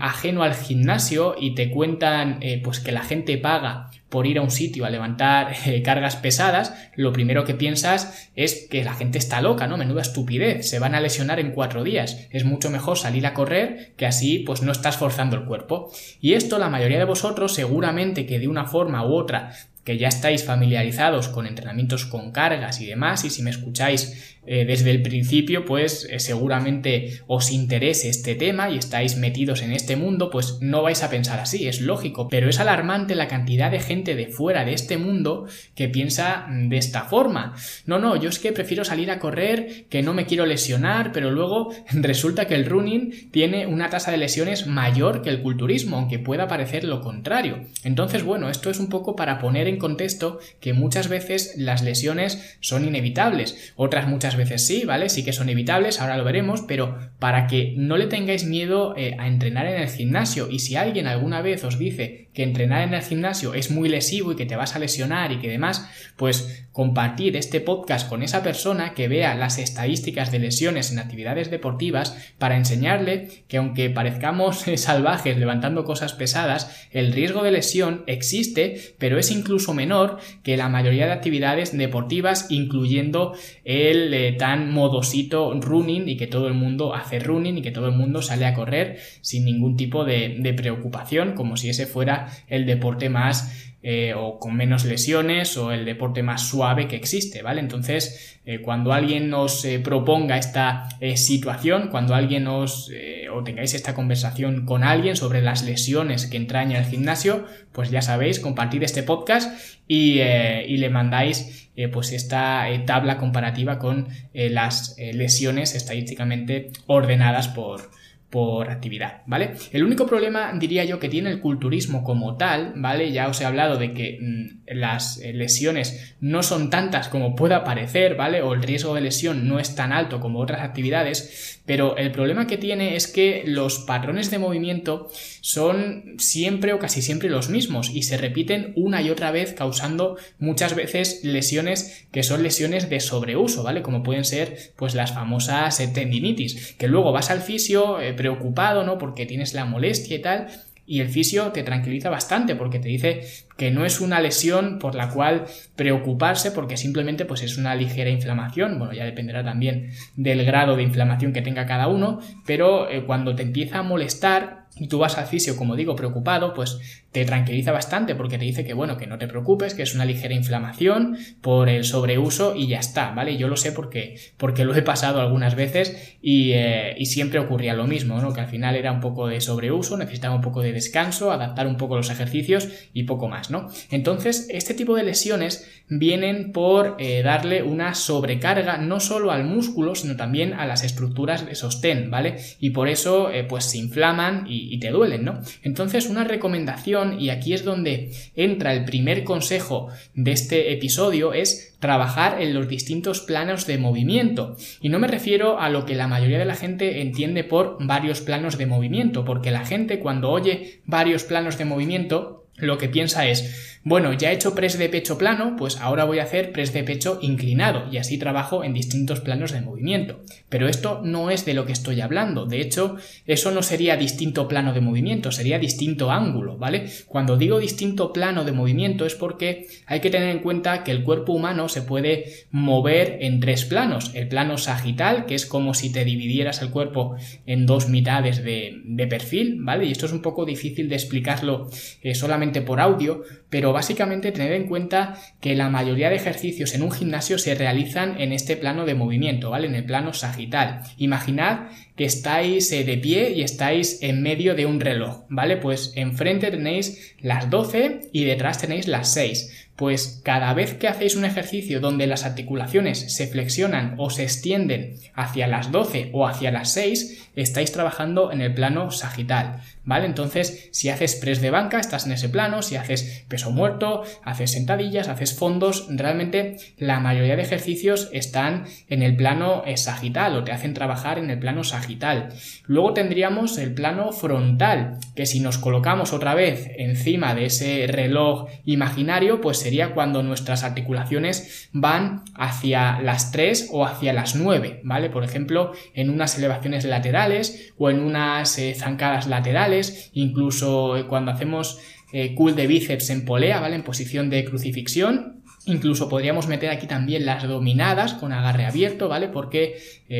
ajeno 0.00 0.43
al 0.43 0.55
gimnasio 0.55 1.37
y 1.40 1.55
te 1.55 1.70
cuentan 1.70 2.40
pues 2.62 2.81
que 2.81 2.93
la 2.93 3.02
gente 3.02 3.38
paga 3.38 3.90
por 4.12 4.26
ir 4.26 4.38
a 4.38 4.42
un 4.42 4.50
sitio 4.50 4.84
a 4.84 4.90
levantar 4.90 5.54
eh, 5.66 5.82
cargas 5.82 6.16
pesadas, 6.16 6.74
lo 6.94 7.12
primero 7.12 7.44
que 7.44 7.54
piensas 7.54 8.30
es 8.36 8.68
que 8.70 8.84
la 8.84 8.94
gente 8.94 9.18
está 9.18 9.40
loca, 9.40 9.66
¿no? 9.66 9.78
Menuda 9.78 10.02
estupidez, 10.02 10.68
se 10.68 10.78
van 10.78 10.94
a 10.94 11.00
lesionar 11.00 11.40
en 11.40 11.52
cuatro 11.52 11.82
días. 11.82 12.28
Es 12.30 12.44
mucho 12.44 12.70
mejor 12.70 12.98
salir 12.98 13.26
a 13.26 13.32
correr 13.32 13.94
que 13.96 14.06
así 14.06 14.40
pues 14.40 14.62
no 14.62 14.70
estás 14.70 14.98
forzando 14.98 15.34
el 15.34 15.46
cuerpo. 15.46 15.90
Y 16.20 16.34
esto 16.34 16.58
la 16.58 16.68
mayoría 16.68 16.98
de 16.98 17.06
vosotros 17.06 17.54
seguramente 17.54 18.26
que 18.26 18.38
de 18.38 18.48
una 18.48 18.66
forma 18.66 19.04
u 19.06 19.14
otra 19.14 19.52
que 19.84 19.99
ya 19.99 20.08
estáis 20.08 20.44
familiarizados 20.44 21.29
con 21.29 21.46
entrenamientos 21.46 22.06
con 22.06 22.31
cargas 22.31 22.81
y 22.81 22.87
demás, 22.87 23.25
y 23.25 23.31
si 23.31 23.43
me 23.43 23.50
escucháis 23.50 24.37
eh, 24.44 24.64
desde 24.64 24.90
el 24.90 25.02
principio, 25.02 25.64
pues 25.64 26.05
eh, 26.11 26.19
seguramente 26.19 27.20
os 27.29 27.52
interese 27.52 28.08
este 28.08 28.34
tema 28.34 28.70
y 28.70 28.76
estáis 28.76 29.17
metidos 29.17 29.62
en 29.62 29.70
este 29.70 29.94
mundo, 29.94 30.31
pues 30.31 30.58
no 30.61 30.82
vais 30.82 31.05
a 31.05 31.11
pensar 31.11 31.38
así, 31.38 31.69
es 31.69 31.81
lógico, 31.81 32.29
pero 32.29 32.49
es 32.49 32.58
alarmante 32.58 33.14
la 33.14 33.29
cantidad 33.29 33.70
de 33.70 33.79
gente 33.79 34.17
de 34.17 34.26
fuera 34.26 34.64
de 34.64 34.75
este 34.75 34.99
mundo 34.99 35.46
que 35.76 35.88
piensa 35.88 36.49
mm, 36.49 36.70
de 36.70 36.76
esta 36.76 37.02
forma. 37.02 37.55
No, 37.87 38.00
no, 38.00 38.17
yo 38.17 38.29
es 38.29 38.40
que 38.40 38.52
prefiero 38.52 38.84
salir 38.84 39.12
a 39.12 39.20
correr, 39.20 39.84
que 39.88 40.02
no 40.02 40.12
me 40.12 40.26
quiero 40.26 40.44
lesionar, 40.44 41.12
pero 41.12 41.31
luego 41.31 41.73
resulta 41.93 42.46
que 42.46 42.56
el 42.56 42.67
running 42.67 43.31
tiene 43.31 43.69
una 43.69 43.90
tasa 43.90 44.11
de 44.11 44.17
lesiones 44.17 44.67
mayor 44.67 45.23
que 45.23 45.31
el 45.31 45.43
culturismo, 45.43 45.99
aunque 45.99 46.19
pueda 46.19 46.49
parecer 46.49 46.82
lo 46.82 47.00
contrario. 47.00 47.61
Entonces, 47.84 48.25
bueno, 48.25 48.50
esto 48.50 48.70
es 48.70 48.81
un 48.81 48.88
poco 48.88 49.14
para 49.14 49.38
poner 49.38 49.69
en 49.72 49.78
contexto 49.78 50.38
que 50.60 50.72
muchas 50.72 51.08
veces 51.08 51.54
las 51.56 51.82
lesiones 51.82 52.56
son 52.60 52.84
inevitables, 52.84 53.72
otras 53.76 54.06
muchas 54.08 54.36
veces 54.36 54.66
sí, 54.66 54.84
¿vale? 54.84 55.08
Sí 55.08 55.24
que 55.24 55.32
son 55.32 55.48
evitables, 55.48 56.00
ahora 56.00 56.16
lo 56.16 56.24
veremos, 56.24 56.62
pero 56.62 56.98
para 57.19 57.46
que 57.46 57.74
no 57.76 57.96
le 57.96 58.06
tengáis 58.06 58.44
miedo 58.44 58.94
eh, 58.96 59.16
a 59.19 59.28
entrenar 59.28 59.66
en 59.66 59.80
el 59.80 59.88
gimnasio 59.88 60.48
y 60.50 60.60
si 60.60 60.76
alguien 60.76 61.06
alguna 61.06 61.42
vez 61.42 61.64
os 61.64 61.78
dice 61.78 62.28
que 62.32 62.43
entrenar 62.43 62.82
en 62.82 62.94
el 62.94 63.02
gimnasio 63.02 63.55
es 63.55 63.70
muy 63.70 63.88
lesivo 63.88 64.32
y 64.32 64.37
que 64.37 64.46
te 64.46 64.56
vas 64.56 64.75
a 64.75 64.79
lesionar 64.79 65.32
y 65.32 65.38
que 65.38 65.49
demás, 65.49 65.88
pues 66.17 66.67
compartir 66.73 67.37
este 67.37 67.61
podcast 67.61 68.08
con 68.08 68.23
esa 68.23 68.43
persona 68.43 68.94
que 68.94 69.06
vea 69.06 69.34
las 69.34 69.58
estadísticas 69.58 70.32
de 70.32 70.38
lesiones 70.38 70.90
en 70.90 70.99
actividades 70.99 71.50
deportivas 71.50 72.17
para 72.38 72.56
enseñarle 72.56 73.29
que 73.49 73.58
aunque 73.58 73.90
parezcamos 73.90 74.64
salvajes 74.76 75.37
levantando 75.37 75.84
cosas 75.84 76.14
pesadas, 76.14 76.88
el 76.90 77.12
riesgo 77.12 77.43
de 77.43 77.50
lesión 77.50 78.05
existe, 78.06 78.94
pero 78.99 79.19
es 79.19 79.31
incluso 79.31 79.75
menor 79.75 80.19
que 80.43 80.56
la 80.56 80.70
mayoría 80.70 81.06
de 81.06 81.12
actividades 81.12 81.76
deportivas, 81.76 82.46
incluyendo 82.50 83.34
el 83.64 84.14
eh, 84.14 84.32
tan 84.32 84.73
modosito 84.73 85.52
running 85.61 86.08
y 86.08 86.17
que 86.17 86.26
todo 86.26 86.49
el 86.49 86.55
mundo 86.55 86.94
hace 86.94 87.19
running 87.19 87.58
y 87.58 87.62
que 87.62 87.70
todo 87.70 87.87
el 87.87 87.94
mundo 87.94 88.23
sale 88.23 88.46
a 88.46 88.55
correr 88.55 88.99
sin 89.20 89.44
ningún 89.44 89.76
tipo 89.76 90.05
de, 90.05 90.37
de 90.38 90.55
preocupación, 90.55 91.34
como 91.34 91.58
si 91.58 91.69
ese 91.69 91.87
fuera 91.87 92.21
el 92.48 92.66
deporte 92.66 93.08
más 93.08 93.72
eh, 93.84 94.14
o 94.14 94.38
con 94.38 94.54
menos 94.56 94.84
lesiones 94.84 95.56
o 95.56 95.72
el 95.72 95.84
deporte 95.84 96.22
más 96.22 96.46
suave 96.48 96.86
que 96.86 96.94
existe, 96.94 97.42
¿vale? 97.42 97.58
Entonces, 97.58 98.38
eh, 98.46 98.60
cuando 98.60 98.92
alguien 98.92 99.28
nos 99.28 99.64
eh, 99.64 99.80
proponga 99.80 100.38
esta 100.38 100.88
situación, 101.16 101.88
cuando 101.88 102.14
alguien 102.14 102.46
os 102.46 102.92
o 103.34 103.42
tengáis 103.42 103.74
esta 103.74 103.94
conversación 103.94 104.66
con 104.66 104.84
alguien 104.84 105.16
sobre 105.16 105.42
las 105.42 105.64
lesiones 105.64 106.26
que 106.26 106.36
entraña 106.36 106.78
el 106.78 106.84
gimnasio, 106.84 107.44
pues 107.72 107.90
ya 107.90 108.02
sabéis, 108.02 108.38
compartid 108.38 108.84
este 108.84 109.02
podcast 109.02 109.50
y, 109.88 110.20
y 110.20 110.76
le 110.76 110.90
mandáis 110.90 111.70
pues 111.90 112.12
esta 112.12 112.66
tabla 112.86 113.16
comparativa 113.16 113.78
con 113.78 114.08
las 114.34 114.96
lesiones 114.98 115.74
estadísticamente 115.74 116.70
ordenadas 116.86 117.48
por, 117.48 117.90
por 118.32 118.70
actividad, 118.70 119.20
¿vale? 119.26 119.50
El 119.73 119.84
único 119.84 120.06
problema, 120.06 120.55
diría 120.58 120.87
yo, 120.87 120.99
que 120.99 121.11
tiene 121.11 121.31
el 121.31 121.40
culturismo 121.40 122.02
como 122.02 122.38
tal, 122.38 122.73
¿vale? 122.76 123.12
Ya 123.12 123.29
os 123.29 123.38
he 123.43 123.44
hablado 123.44 123.76
de 123.76 123.93
que 123.93 124.19
mm, 124.23 124.75
las 124.75 125.19
eh, 125.19 125.34
lesiones 125.34 126.17
no 126.19 126.43
son 126.43 126.70
tantas 126.70 127.08
como 127.08 127.37
pueda 127.37 127.62
parecer, 127.62 128.17
¿vale? 128.17 128.40
O 128.40 128.55
el 128.55 128.62
riesgo 128.62 128.94
de 128.94 129.02
lesión 129.02 129.46
no 129.49 129.58
es 129.58 129.75
tan 129.75 129.93
alto 129.93 130.19
como 130.19 130.40
otras 130.40 130.62
actividades, 130.62 131.61
pero 131.67 131.99
el 131.99 132.11
problema 132.11 132.46
que 132.46 132.56
tiene 132.56 132.96
es 132.96 133.06
que 133.06 133.43
los 133.46 133.81
patrones 133.81 134.31
de 134.31 134.38
movimiento 134.38 135.11
son 135.43 136.14
siempre 136.17 136.73
o 136.73 136.79
casi 136.79 137.02
siempre 137.02 137.29
los 137.29 137.50
mismos 137.50 137.90
y 137.90 138.02
se 138.02 138.17
repiten 138.17 138.73
una 138.76 139.02
y 139.02 139.11
otra 139.11 139.31
vez 139.31 139.52
causando 139.52 140.17
muchas 140.38 140.75
veces 140.75 141.20
lesiones 141.23 142.06
que 142.11 142.23
son 142.23 142.43
lesiones 142.43 142.88
de 142.88 142.99
sobreuso, 143.00 143.62
¿vale? 143.62 143.82
Como 143.82 144.02
pueden 144.02 144.25
ser 144.25 144.73
pues 144.76 144.94
las 144.94 145.12
famosas 145.12 145.76
tendinitis, 145.93 146.75
que 146.79 146.88
luego 146.88 147.12
vas 147.12 147.31
al 147.31 147.43
fisio, 147.43 148.00
eh, 148.00 148.21
preocupado, 148.22 148.84
¿no? 148.84 148.98
Porque 148.98 149.26
tienes 149.26 149.52
la 149.52 149.64
molestia 149.64 150.16
y 150.16 150.22
tal, 150.22 150.46
y 150.86 151.00
el 151.00 151.08
fisio 151.08 151.52
te 151.52 151.62
tranquiliza 151.62 152.10
bastante 152.10 152.54
porque 152.54 152.78
te 152.78 152.88
dice 152.88 153.22
que 153.56 153.70
no 153.70 153.84
es 153.84 154.00
una 154.00 154.20
lesión 154.20 154.78
por 154.78 154.94
la 154.94 155.08
cual 155.08 155.46
preocuparse 155.76 156.50
porque 156.50 156.76
simplemente 156.76 157.24
pues 157.24 157.42
es 157.42 157.56
una 157.56 157.74
ligera 157.74 158.10
inflamación, 158.10 158.78
bueno 158.78 158.92
ya 158.92 159.04
dependerá 159.04 159.44
también 159.44 159.90
del 160.16 160.44
grado 160.44 160.76
de 160.76 160.82
inflamación 160.82 161.32
que 161.32 161.42
tenga 161.42 161.66
cada 161.66 161.88
uno, 161.88 162.20
pero 162.46 162.90
eh, 162.90 163.04
cuando 163.04 163.34
te 163.34 163.42
empieza 163.42 163.78
a 163.78 163.82
molestar 163.82 164.61
y 164.82 164.88
tú 164.88 164.99
vas 164.99 165.17
al 165.17 165.26
fisio, 165.26 165.56
como 165.56 165.76
digo, 165.76 165.94
preocupado, 165.94 166.55
pues 166.55 166.81
te 167.12 167.25
tranquiliza 167.25 167.70
bastante 167.70 168.17
porque 168.17 168.37
te 168.37 168.44
dice 168.44 168.64
que 168.64 168.75
bueno, 168.75 168.96
que 168.96 169.06
no 169.06 169.17
te 169.17 169.29
preocupes, 169.29 169.75
que 169.75 169.82
es 169.82 169.94
una 169.94 170.05
ligera 170.05 170.34
inflamación 170.34 171.17
por 171.40 171.69
el 171.69 171.84
sobreuso 171.84 172.56
y 172.56 172.67
ya 172.67 172.81
está, 172.81 173.12
¿vale? 173.12 173.37
Yo 173.37 173.46
lo 173.46 173.56
sé 173.56 173.70
porque, 173.70 174.17
porque 174.38 174.64
lo 174.64 174.75
he 174.75 174.82
pasado 174.82 175.20
algunas 175.20 175.55
veces 175.55 176.17
y, 176.20 176.50
eh, 176.55 176.96
y, 176.99 177.06
siempre 177.06 177.38
ocurría 177.38 177.75
lo 177.75 177.87
mismo, 177.87 178.20
¿no? 178.20 178.32
Que 178.32 178.40
al 178.40 178.49
final 178.49 178.75
era 178.75 178.90
un 178.90 179.00
poco 179.00 179.29
de 179.29 179.40
sobreuso, 179.40 179.96
necesitaba 179.96 180.34
un 180.34 180.40
poco 180.40 180.62
de 180.62 180.73
descanso, 180.73 181.31
adaptar 181.31 181.69
un 181.69 181.77
poco 181.77 181.96
los 181.96 182.10
ejercicios 182.10 182.69
y 182.93 183.05
poco 183.05 183.29
más, 183.29 183.51
¿no? 183.51 183.69
Entonces, 183.91 184.48
este 184.51 184.74
tipo 184.74 184.96
de 184.96 185.05
lesiones 185.05 185.84
vienen 185.89 186.51
por 186.51 186.96
eh, 186.98 187.22
darle 187.22 187.62
una 187.62 187.94
sobrecarga 187.94 188.79
no 188.79 188.98
solo 188.98 189.31
al 189.31 189.44
músculo, 189.44 189.94
sino 189.94 190.17
también 190.17 190.55
a 190.55 190.67
las 190.67 190.82
estructuras 190.82 191.46
de 191.46 191.55
sostén, 191.55 192.10
¿vale? 192.10 192.36
Y 192.58 192.70
por 192.70 192.89
eso, 192.89 193.31
eh, 193.31 193.44
pues 193.44 193.65
se 193.65 193.79
inflaman 193.79 194.46
y, 194.48 194.71
y 194.72 194.79
te 194.79 194.91
duelen, 194.91 195.22
¿no? 195.22 195.38
Entonces, 195.62 196.08
una 196.08 196.24
recomendación 196.24 197.20
y 197.20 197.29
aquí 197.29 197.52
es 197.52 197.62
donde 197.62 198.10
entra 198.34 198.72
el 198.72 198.86
primer 198.86 199.22
consejo 199.22 199.91
de 200.14 200.32
este 200.32 200.72
episodio, 200.72 201.34
es 201.34 201.76
trabajar 201.79 202.41
en 202.41 202.55
los 202.55 202.69
distintos 202.69 203.20
planos 203.20 203.67
de 203.67 203.76
movimiento. 203.76 204.56
Y 204.81 204.88
no 204.88 204.98
me 204.98 205.08
refiero 205.08 205.60
a 205.60 205.69
lo 205.69 205.84
que 205.84 205.94
la 205.94 206.08
mayoría 206.08 206.38
de 206.38 206.46
la 206.46 206.55
gente 206.55 207.02
entiende 207.02 207.44
por 207.44 207.76
varios 207.81 208.22
planos 208.22 208.56
de 208.56 208.64
movimiento, 208.64 209.26
porque 209.26 209.50
la 209.50 209.67
gente 209.67 209.98
cuando 209.98 210.31
oye 210.31 210.81
varios 210.86 211.24
planos 211.24 211.58
de 211.58 211.67
movimiento, 211.67 212.46
lo 212.56 212.79
que 212.79 212.88
piensa 212.88 213.26
es, 213.26 213.71
bueno, 213.84 214.12
ya 214.12 214.31
he 214.31 214.34
hecho 214.34 214.55
press 214.55 214.79
de 214.79 214.89
pecho 214.89 215.19
plano, 215.19 215.56
pues 215.58 215.77
ahora 215.79 216.05
voy 216.05 216.20
a 216.20 216.22
hacer 216.22 216.53
press 216.53 216.72
de 216.72 216.84
pecho 216.84 217.19
inclinado 217.20 217.91
y 217.91 217.96
así 217.96 218.17
trabajo 218.17 218.62
en 218.62 218.74
distintos 218.74 219.20
planos 219.20 219.51
de 219.51 219.60
movimiento. 219.60 220.20
Pero 220.48 220.69
esto 220.69 221.01
no 221.03 221.31
es 221.31 221.44
de 221.44 221.55
lo 221.55 221.67
que 221.67 221.72
estoy 221.72 222.01
hablando. 222.01 222.46
De 222.46 222.60
hecho, 222.60 222.96
eso 223.27 223.51
no 223.51 223.62
sería 223.62 223.96
distinto 223.96 224.46
plano 224.46 224.72
de 224.72 224.81
movimiento, 224.81 225.32
sería 225.32 225.58
distinto 225.58 226.12
ángulo, 226.12 226.58
¿vale? 226.58 226.86
Cuando 227.06 227.36
digo 227.36 227.58
distinto 227.58 228.12
plano 228.12 228.44
de 228.44 228.53
movimiento 228.53 229.05
es 229.05 229.17
porque 229.17 229.67
hay 229.86 229.98
que 229.98 230.10
tener 230.10 230.29
en 230.29 230.43
cuenta 230.43 230.84
que 230.84 230.93
el 230.93 231.03
cuerpo 231.03 231.32
humano 231.32 231.69
se 231.69 231.82
puede 231.82 232.46
mover 232.53 233.19
en 233.20 233.41
tres 233.41 233.65
planos. 233.65 234.12
El 234.15 234.29
plano 234.29 234.58
sagital, 234.58 235.27
que 235.27 235.34
es 235.34 235.44
como 235.44 235.74
si 235.74 235.91
te 235.91 236.05
dividieras 236.05 236.62
el 236.62 236.70
cuerpo 236.70 237.17
en 237.46 237.67
dos 237.67 237.89
mitades 237.89 238.44
de, 238.44 238.81
perfil, 239.10 239.58
¿vale? 239.60 239.86
Y 239.86 239.91
esto 239.91 240.06
es 240.06 240.12
un 240.12 240.22
poco 240.22 240.44
difícil 240.44 240.89
de 240.89 240.94
explicarlo 240.94 241.69
eh, 242.03 242.15
solamente 242.15 242.62
por 242.62 242.81
audio, 242.81 243.24
pero 243.51 243.71
básicamente 243.72 244.32
tener 244.32 244.52
en 244.52 244.67
cuenta 244.67 245.17
que 245.41 245.55
la 245.55 245.69
mayoría 245.69 246.10
de 246.10 246.17
ejercicios 246.17 246.74
en 246.74 246.82
un 246.82 246.91
gimnasio 246.91 247.38
se 247.38 247.55
realizan 247.55 248.20
en 248.20 248.32
este 248.32 248.56
plano 248.56 248.84
de 248.84 248.94
movimiento, 248.94 249.50
¿vale? 249.50 249.67
En 249.67 249.74
el 249.74 249.84
plano 249.84 250.12
sagital. 250.12 250.81
Imaginad 250.96 251.69
que 251.96 252.05
estáis 252.05 252.72
eh, 252.72 252.84
de 252.84 252.98
pie 252.98 253.32
y 253.32 253.43
estáis 253.43 254.02
en 254.02 254.22
medio 254.22 254.55
de 254.55 254.67
un 254.67 254.81
reloj, 254.81 255.24
¿vale? 255.29 255.56
Pues 255.56 255.93
enfrente 255.96 256.50
tenéis 256.50 257.14
las 257.20 257.50
12 257.50 258.10
y 258.12 258.24
detrás 258.24 258.58
tenéis 258.58 258.88
las 258.88 259.12
6 259.12 259.69
pues 259.76 260.20
cada 260.22 260.52
vez 260.55 260.74
que 260.74 260.88
hacéis 260.88 261.17
un 261.17 261.24
ejercicio 261.24 261.81
donde 261.81 262.06
las 262.06 262.24
articulaciones 262.24 263.14
se 263.14 263.26
flexionan 263.26 263.94
o 263.98 264.10
se 264.10 264.22
extienden 264.22 264.96
hacia 265.14 265.46
las 265.46 265.72
12 265.72 266.10
o 266.12 266.26
hacia 266.26 266.50
las 266.50 266.72
6, 266.72 267.31
estáis 267.36 267.72
trabajando 267.72 268.31
en 268.32 268.43
el 268.43 268.52
plano 268.52 268.91
sagital, 268.91 269.62
¿vale? 269.84 270.06
Entonces, 270.06 270.69
si 270.72 270.91
haces 270.91 271.17
press 271.17 271.41
de 271.41 271.50
banca, 271.50 271.81
estás 271.81 272.06
en 272.06 272.12
ese 272.12 272.29
plano, 272.29 272.62
si 272.62 272.76
haces 272.76 273.24
peso 273.29 273.50
muerto, 273.50 274.02
haces 274.22 274.52
sentadillas, 274.52 275.08
haces 275.08 275.34
fondos, 275.34 275.86
realmente 275.88 276.56
la 276.76 277.00
mayoría 277.00 277.36
de 277.36 277.43
ejercicios 277.43 278.10
están 278.12 278.67
en 278.88 279.02
el 279.02 279.17
plano 279.17 279.62
eh, 279.67 279.76
sagital 279.79 280.36
o 280.36 280.44
te 280.44 280.52
hacen 280.52 280.74
trabajar 280.74 281.19
en 281.19 281.31
el 281.31 281.38
plano 281.38 281.64
sagital. 281.64 282.29
Luego 282.67 282.93
tendríamos 282.93 283.56
el 283.58 283.72
plano 283.72 284.12
frontal, 284.12 284.98
que 285.17 285.26
si 285.26 285.41
nos 285.41 285.58
colocamos 285.58 286.12
otra 286.12 286.34
vez 286.34 286.70
encima 286.76 287.34
de 287.34 287.46
ese 287.46 287.86
reloj 287.88 288.48
imaginario, 288.64 289.41
pues 289.41 289.61
sería 289.62 289.94
cuando 289.94 290.22
nuestras 290.22 290.64
articulaciones 290.64 291.69
van 291.72 292.24
hacia 292.34 293.00
las 293.00 293.32
3 293.32 293.69
o 293.72 293.86
hacia 293.86 294.12
las 294.12 294.34
9, 294.34 294.81
¿vale? 294.84 295.08
Por 295.08 295.24
ejemplo, 295.24 295.72
en 295.94 296.10
unas 296.10 296.36
elevaciones 296.36 296.84
laterales 296.84 297.72
o 297.78 297.90
en 297.90 298.00
unas 298.00 298.58
eh, 298.58 298.74
zancadas 298.74 299.26
laterales, 299.26 300.10
incluso 300.12 300.96
eh, 300.96 301.06
cuando 301.06 301.31
hacemos 301.31 301.78
eh, 302.12 302.34
cool 302.34 302.54
de 302.54 302.66
bíceps 302.66 303.10
en 303.10 303.24
polea, 303.24 303.60
¿vale? 303.60 303.76
En 303.76 303.84
posición 303.84 304.31
de 304.31 304.44
crucifixión, 304.44 305.38
Incluso 305.64 306.08
podríamos 306.08 306.48
meter 306.48 306.70
aquí 306.70 306.88
también 306.88 307.24
las 307.24 307.44
dominadas 307.44 308.14
con 308.14 308.32
agarre 308.32 308.66
abierto, 308.66 309.08
¿vale? 309.08 309.28
Porque 309.28 309.78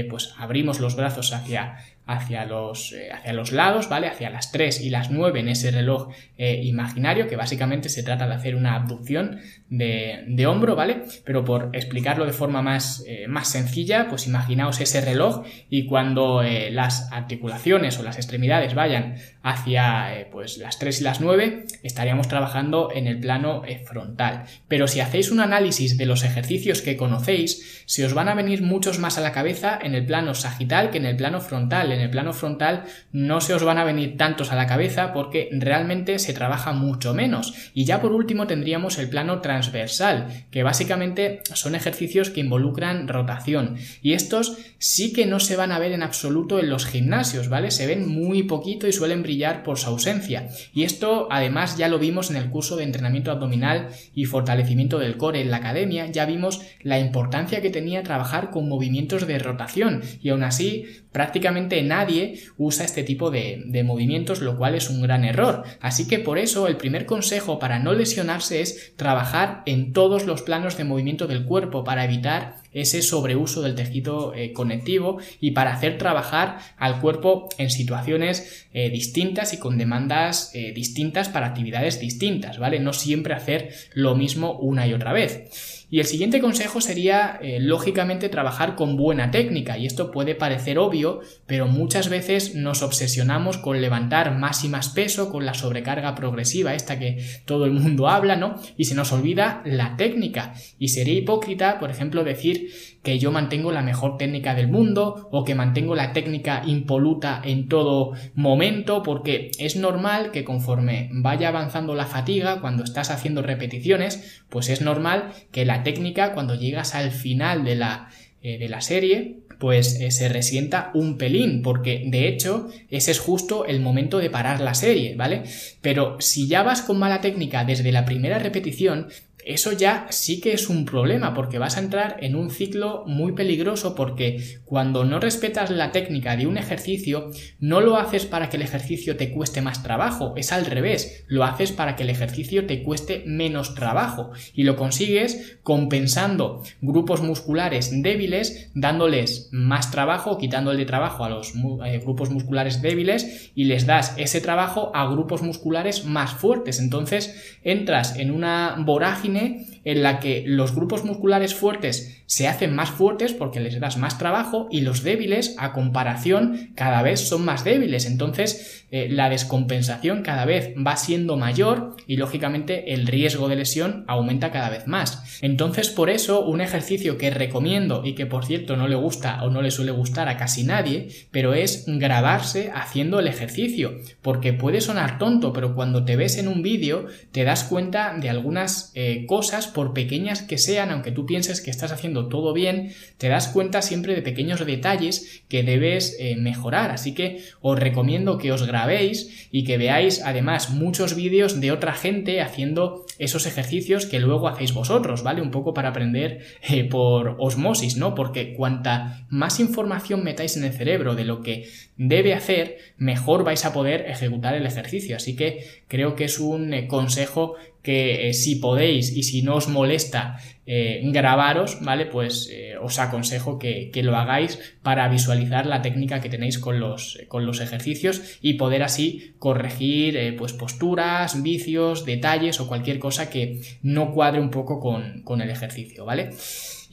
pues 0.09 0.35
abrimos 0.39 0.79
los 0.79 0.95
brazos 0.95 1.33
hacia 1.33 1.79
hacia 2.07 2.45
los, 2.45 2.93
eh, 2.93 3.11
hacia 3.13 3.33
los 3.33 3.53
lados, 3.53 3.89
¿vale? 3.89 4.09
Hacia 4.09 4.29
las 4.31 4.51
3 4.51 4.81
y 4.81 4.91
las 4.91 5.11
9 5.11 5.41
en 5.41 5.49
ese 5.49 5.71
reloj 5.71 6.09
eh, 6.37 6.61
imaginario, 6.65 7.29
que 7.29 7.37
básicamente 7.37 7.89
se 7.89 8.03
trata 8.03 8.27
de 8.27 8.35
hacer 8.35 8.57
una 8.57 8.75
abducción 8.75 9.41
de, 9.69 10.25
de 10.27 10.47
hombro, 10.47 10.75
¿vale? 10.75 11.03
Pero 11.25 11.45
por 11.45 11.71
explicarlo 11.73 12.27
de 12.27 12.33
forma 12.33 12.61
más, 12.61 13.05
eh, 13.07 13.27
más 13.29 13.49
sencilla, 13.49 14.09
pues 14.09 14.27
imaginaos 14.27 14.81
ese 14.81 15.01
reloj 15.01 15.45
y 15.71 15.87
cuando 15.87 16.43
las 16.43 17.11
articulaciones 17.13 17.99
o 17.99 18.03
las 18.03 18.17
extremidades 18.17 18.75
vayan 18.75 19.17
hacia 19.43 20.29
pues 20.31 20.59
las 20.59 20.79
3 20.79 21.01
y 21.01 21.05
las 21.05 21.21
9, 21.21 21.67
estaríamos 21.83 22.29
trabajando 22.29 22.91
en 22.95 23.07
el 23.07 23.19
plano 23.19 23.63
frontal. 23.85 24.45
Pero 24.69 24.87
si 24.87 25.01
hacéis 25.01 25.31
un 25.31 25.41
análisis 25.41 25.97
de 25.97 26.07
los 26.07 26.25
ejercicios 26.25 26.83
que 26.83 26.97
conocéis, 26.97 27.83
se 27.87 28.05
os 28.05 28.15
van 28.15 28.29
a 28.29 28.35
venir 28.35 28.63
muchos 28.63 28.99
más 28.99 29.19
a 29.19 29.21
la 29.21 29.33
cabeza 29.33 29.79
en 29.83 29.95
el 29.95 30.07
plano 30.07 30.35
sagital 30.35 30.91
que 30.91 30.99
en 30.99 31.07
el 31.07 31.17
plano 31.17 31.41
frontal 31.41 31.93
en 31.93 32.01
el 32.01 32.11
plano 32.11 32.33
frontal 32.33 32.85
no 33.13 33.41
se 33.41 33.55
os 33.55 33.65
van 33.65 33.79
a 33.79 33.85
venir 33.85 34.17
tantos 34.17 34.53
a 34.53 34.57
la 34.57 34.67
cabeza 34.67 35.13
porque 35.13 35.49
realmente 35.53 36.19
se 36.19 36.33
trabaja 36.33 36.73
mucho 36.73 37.15
menos. 37.15 37.55
Y 37.75 37.85
ya 37.85 38.01
por 38.01 38.13
último 38.13 38.47
tendríamos 38.47 38.99
el 38.99 39.09
plano 39.09 39.41
transversal, 39.41 40.47
que 40.51 40.63
básicamente 40.63 41.41
son 41.55 41.75
ejercicios 41.75 42.31
que 42.31 42.41
involucran 42.41 43.09
rotación. 43.09 43.77
Y 44.03 44.13
estos 44.13 44.59
sí 44.79 45.13
que 45.13 45.27
no 45.27 45.41
se 45.41 45.57
van 45.57 45.73
a 45.73 45.79
ver 45.79 45.93
en 45.93 46.03
absoluto 46.03 46.59
en 46.59 46.71
los 46.71 46.87
gimnasios, 46.87 47.49
¿vale? 47.49 47.71
Se 47.71 47.87
ven 47.87 48.09
muy 48.09 48.43
poquito 48.45 48.87
y 48.87 48.93
suelen 48.93 49.23
brillar 49.23 49.32
por 49.65 49.79
su 49.79 49.89
ausencia. 49.89 50.49
Y 50.73 50.85
esto 50.85 51.29
además 51.31 51.77
ya 51.77 51.89
lo 51.89 51.99
vimos 51.99 52.31
en 52.31 52.37
el 52.37 52.51
curso 52.51 52.77
de 52.77 52.85
entrenamiento 52.85 53.31
abdominal 53.31 53.89
y 54.15 54.27
fortalecimiento 54.27 54.99
del 54.99 55.17
core 55.17 55.41
en 55.41 55.51
la 55.51 55.59
academia, 55.59 56.07
ya 56.11 56.27
vimos 56.27 56.63
la 56.83 56.99
importancia 56.99 57.61
que 57.61 57.71
tenía 57.71 58.03
trabajar 58.03 58.51
con 58.51 58.69
movimientos 58.69 59.27
de 59.27 59.39
rotación 59.39 60.03
y 60.23 60.31
aún 60.31 60.43
así 60.43 61.02
prácticamente 61.13 61.83
nadie 61.83 62.41
usa 62.57 62.85
este 62.85 63.05
tipo 63.05 63.31
de, 63.31 63.83
movimientos, 63.85 64.41
lo 64.41 64.57
cual 64.57 64.75
es 64.75 64.91
un 64.91 65.03
gran 65.03 65.25
error. 65.25 65.65
Así 65.81 66.09
que 66.09 66.19
por 66.19 66.39
eso 66.39 66.67
el 66.67 66.77
primer 66.77 67.07
consejo 67.07 67.59
para 67.59 67.79
no 67.79 67.93
lesionarse 67.93 68.61
es 68.61 68.95
trabajar 68.97 69.63
en 69.67 69.93
todos 69.93 70.25
los 70.25 70.43
planos 70.43 70.77
de 70.77 70.85
movimiento 70.85 71.27
del 71.27 71.45
cuerpo 71.45 71.85
para 71.85 72.05
evitar 72.05 72.57
ese 72.73 73.03
sobreuso 73.03 73.61
del 73.61 73.75
tejido 73.75 74.35
eh, 74.35 74.53
conectivo 74.53 75.19
y 75.41 75.51
para 75.51 75.75
hacer 75.75 75.99
trabajar 75.99 76.59
al 76.79 77.01
cuerpo 77.01 77.51
en 77.59 77.71
situaciones 77.71 78.67
eh, 78.73 78.89
distintas 78.89 79.53
y 79.53 79.59
con 79.59 79.77
demandas 79.77 80.51
eh, 80.55 80.73
distintas 80.73 81.29
para 81.29 81.49
actividades 81.49 82.01
distintas, 82.01 82.59
¿vale? 82.59 82.81
No 82.81 82.95
siempre 82.95 83.35
hacer 83.35 83.75
lo 83.93 84.15
mismo 84.15 84.59
una 84.59 84.87
y 84.87 84.95
otra 84.95 85.13
vez. 85.13 85.82
Y 85.93 86.01
el 86.01 86.07
siguiente 86.07 86.41
consejo 86.41 86.81
sería, 86.81 87.39
eh, 87.43 87.59
lógicamente, 87.61 88.31
trabajar 88.31 88.77
con 88.77 88.97
buena 88.97 89.31
técnica. 89.31 89.77
Y 89.77 89.85
esto 89.85 90.11
puede 90.11 90.35
parecer 90.35 90.79
obvio, 90.79 91.21
pero 91.45 91.67
muchas 91.67 92.09
veces 92.09 92.55
nos 92.55 92.83
obsesionamos 92.83 93.59
con 93.59 93.83
levantar 93.83 94.35
más 94.39 94.65
y 94.65 94.71
más 94.71 94.89
peso, 94.89 95.31
con 95.31 95.45
la 95.45 95.53
sobrecarga 95.53 96.15
progresiva, 96.15 96.75
esta 96.75 96.99
que 96.99 97.23
todo 97.45 97.67
el 97.67 97.73
mundo 97.73 98.09
habla, 98.09 98.37
¿no? 98.37 98.55
Y 98.79 98.87
se 98.87 98.95
nos 98.95 99.13
olvida 99.13 99.61
la 99.67 99.99
técnica. 99.99 100.55
Y 100.79 100.89
sería 100.89 101.13
hipócrita, 101.13 101.79
por 101.79 101.91
ejemplo, 101.91 102.25
decir 102.25 102.71
que 103.03 103.19
yo 103.19 103.33
mantengo 103.33 103.73
la 103.73 103.83
mejor 103.83 104.17
técnica 104.17 104.55
del 104.55 104.69
mundo 104.69 105.29
o 105.31 105.45
que 105.45 105.55
mantengo 105.55 105.95
la 105.95 106.13
técnica 106.13 106.63
impoluta 106.65 107.43
en 107.45 107.69
todo 107.69 108.13
momento, 108.35 109.03
porque 109.03 109.51
es 109.59 109.77
normal 109.77 110.31
que 110.31 110.45
conforme 110.45 111.09
vaya 111.13 111.49
avanzando 111.49 111.95
la 111.95 112.07
fatiga, 112.07 112.61
cuando 112.61 112.85
estás 112.85 113.11
haciendo 113.11 113.43
repeticiones, 113.43 114.43
pues 114.49 114.69
es 114.69 114.81
normal 114.81 115.33
que 115.51 115.65
la 115.65 115.83
técnica 115.83 116.33
cuando 116.33 116.55
llegas 116.55 116.95
al 116.95 117.11
final 117.11 117.65
de 117.65 117.75
la, 117.75 118.09
eh, 118.43 118.59
de 118.59 118.69
la 118.69 118.81
serie 118.81 119.43
pues 119.63 120.01
eh, 120.01 120.11
se 120.11 120.29
resienta 120.29 120.91
un 120.93 121.19
pelín, 121.19 121.63
porque 121.63 122.03
de 122.05 122.27
hecho 122.27 122.69
ese 122.91 123.13
es 123.13 123.21
justo 123.21 123.65
el 123.65 123.79
momento 123.79 124.19
de 124.19 124.29
parar 124.29 124.61
la 124.61 124.75
serie, 124.75 125.15
¿vale? 125.15 125.45
Pero 125.81 126.17
si 126.19 126.49
ya 126.49 126.65
vas 126.65 126.83
con 126.83 126.99
mala 126.99 127.21
técnica 127.21 127.65
desde 127.65 127.93
la 127.93 128.05
primera 128.05 128.41
repetición, 128.41 129.07
eso 129.45 129.73
ya 129.73 130.07
sí 130.11 130.41
que 130.41 130.53
es 130.53 130.69
un 130.69 130.85
problema 130.85 131.35
porque 131.35 131.59
vas 131.59 131.77
a 131.77 131.81
entrar 131.81 132.17
en 132.21 132.37
un 132.37 132.51
ciclo 132.51 133.05
muy 133.07 133.33
peligroso 133.33 133.95
porque 133.95 134.61
cuando 134.65 135.05
no 135.05 135.21
respetas 135.21 135.71
la 135.71 135.93
técnica 135.93 136.37
de 136.37 136.47
un 136.47 136.57
ejercicio 136.57 137.31
no 137.59 137.81
lo 137.81 137.97
haces 137.97 138.27
para 138.27 138.49
que 138.49 138.57
el 138.57 138.63
ejercicio 138.63 139.17
te 139.17 139.33
cueste 139.33 139.61
más 139.63 139.83
trabajo, 139.83 140.35
es 140.37 140.53
al 140.53 140.67
revés, 140.67 141.25
lo 141.27 141.45
haces 141.45 141.73
para 141.73 141.97
que 141.97 142.05
el 142.05 142.11
ejercicio 142.11 142.67
te 142.67 142.83
cueste 142.83 143.25
menos 143.27 143.75
trabajo 143.75 144.31
y 144.55 144.63
lo 144.63 144.77
consigues 144.77 145.59
compensando 145.63 146.63
grupos 146.81 147.23
musculares 147.23 147.91
débiles 148.03 148.71
dándoles 148.75 149.49
más 149.53 149.91
trabajo, 149.91 150.39
quitándole 150.39 150.85
trabajo 150.85 151.25
a 151.25 151.31
los 151.31 151.53
eh, 151.85 151.99
grupos 151.99 152.31
musculares 152.31 152.83
débiles 152.83 153.53
y 153.55 153.65
les 153.65 153.87
das 153.87 154.15
ese 154.17 154.41
trabajo 154.41 154.93
a 154.95 155.07
grupos 155.09 155.43
musculares 155.43 156.05
más 156.05 156.33
fuertes, 156.33 156.79
entonces 156.79 157.59
entras 157.63 158.17
en 158.17 158.31
una 158.31 158.77
vorágine 158.79 159.32
yine 159.35 159.65
en 159.85 160.03
la 160.03 160.21
que 160.21 160.45
los 160.47 160.75
grupos 160.75 161.05
musculares 161.05 161.55
fuertes 161.55 162.23
se 162.27 162.49
hacen 162.49 162.75
más 162.75 162.91
fuertes 162.91 163.33
porque 163.33 163.61
les 163.61 163.79
das 163.79 163.99
más 163.99 164.19
trabajo 164.19 164.69
y 164.71 164.81
los 164.81 165.03
débiles 165.03 165.55
a 165.59 165.73
comparación 165.73 166.71
cada 166.75 167.03
vez 167.03 167.21
son 167.21 167.45
más 167.45 167.65
débiles. 167.65 168.07
Entonces 168.07 168.87
eh, 168.91 169.09
la 169.11 169.29
descompensación 169.29 170.23
cada 170.23 170.45
vez 170.45 170.73
va 170.75 170.97
siendo 170.97 171.37
mayor 171.37 171.97
y 172.07 172.17
lógicamente 172.17 172.95
el 172.95 173.07
riesgo 173.07 173.49
de 173.49 173.57
lesión 173.57 174.05
aumenta 174.07 174.51
cada 174.51 174.71
vez 174.71 174.87
más. 174.87 175.41
Entonces 175.43 175.91
por 175.91 176.11
eso 176.11 176.45
un 176.45 176.61
ejercicio 176.61 177.19
que 177.19 177.31
recomiendo 177.31 178.03
y 178.05 178.15
que 178.15 178.27
por 178.27 178.47
cierto 178.47 178.77
no 178.77 178.89
le 178.89 178.95
gusta 178.95 179.43
o 179.43 179.51
no 179.51 179.61
le 179.61 179.71
suele 179.71 179.93
gustar 179.93 180.29
a 180.29 180.37
casi 180.37 180.65
nadie, 180.65 181.09
pero 181.31 181.55
es 181.55 181.85
grabarse 181.87 182.71
haciendo 182.75 183.21
el 183.21 183.29
ejercicio. 183.29 183.99
Porque 184.23 184.53
puede 184.53 184.81
sonar 184.81 185.19
tonto, 185.19 185.53
pero 185.53 185.75
cuando 185.75 186.05
te 186.05 186.17
ves 186.17 186.39
en 186.39 186.49
un 186.49 186.63
vídeo 186.63 187.07
te 187.33 187.45
das 187.45 187.65
cuenta 187.65 188.15
de 188.19 188.31
algunas 188.31 188.93
eh, 188.95 189.27
cosas, 189.27 189.67
por 189.73 189.93
pequeñas 189.93 190.43
que 190.43 190.59
sean, 190.59 190.91
aunque 190.91 191.11
tú 191.11 191.27
pienses 191.27 191.61
que 191.61 191.71
estás 191.71 191.93
haciendo 191.93 192.29
todo 192.29 192.53
bien, 192.53 192.93
te 193.19 193.29
das 193.29 193.49
cuenta 193.49 193.83
siempre 193.83 194.15
de 194.15 194.23
pequeños 194.23 194.65
detalles 194.65 195.43
que 195.49 195.63
debes 195.63 196.17
eh, 196.19 196.37
mejorar. 196.37 196.91
Así 196.91 197.15
que 197.15 197.43
os 197.61 197.79
recomiendo 197.79 198.39
que 198.39 198.53
os 198.53 198.67
grabéis 198.67 199.49
y 199.51 199.65
que 199.65 199.79
veáis 199.79 200.23
además 200.25 200.71
muchos 200.71 201.17
vídeos 201.17 201.61
de 201.61 201.73
otra 201.73 201.95
gente 201.95 202.41
haciendo 202.41 203.07
esos 203.19 203.47
ejercicios 203.47 204.07
que 204.07 204.21
luego 204.21 204.49
hacéis 204.49 204.75
vosotros, 204.75 205.23
¿vale? 205.23 205.43
Un 205.43 205.51
poco 205.51 205.75
para 205.75 205.91
aprender 205.91 206.45
eh, 206.63 206.85
por 206.85 207.37
osmosis, 207.39 207.97
¿no? 207.97 208.15
Porque 208.15 208.55
cuanta 208.55 209.27
más 209.29 209.61
información 209.61 210.25
metáis 210.25 210.57
en 210.57 210.65
el 210.65 210.73
cerebro 210.73 211.15
de 211.15 211.25
lo 211.25 211.43
que 211.43 211.69
debe 211.97 212.35
hacer, 212.35 212.79
mejor 212.97 213.45
vais 213.45 213.65
a 213.65 213.73
poder 213.73 214.07
ejecutar 214.09 214.55
el 214.55 214.67
ejercicio. 214.67 215.17
Así 215.17 215.37
que 215.37 215.67
creo 215.89 216.17
que 216.17 216.25
es 216.25 216.39
un 216.39 216.87
consejo 216.89 217.57
que 217.83 218.33
si 218.33 218.57
podéis 218.57 219.15
y 219.15 219.23
si 219.23 219.43
no 219.43 219.57
os 219.57 219.69
molesta 219.69 220.39
eh, 220.65 221.01
grabaros, 221.07 221.79
¿vale? 221.81 222.07
Pues 222.07 222.49
eh, 222.51 222.75
os 222.81 222.99
aconsejo 222.99 223.59
que, 223.59 223.91
lo 224.03 224.17
hagáis 224.17 224.59
para 224.83 225.09
visualizar 225.09 225.67
la 225.67 225.83
técnica 225.83 226.21
que 226.21 226.29
tenéis 226.29 226.59
con 226.59 226.81
los, 226.81 227.19
con 227.29 227.47
los 227.47 227.61
ejercicios 227.61 228.39
y 228.41 228.55
poder 228.55 228.83
así 228.83 229.35
corregir 229.39 230.17
eh, 230.17 230.33
pues 230.33 230.53
posturas, 230.53 231.43
vicios, 231.43 232.05
detalles 232.05 232.61
o 232.61 232.67
cualquier 232.67 232.99
cosa 232.99 233.31
que 233.31 233.61
no 233.83 234.13
cuadre 234.13 234.41
un 234.41 234.51
poco 234.51 234.81
con, 234.81 235.23
con 235.23 235.41
el 235.41 235.51
ejercicio, 235.51 236.05
¿vale? 236.05 236.31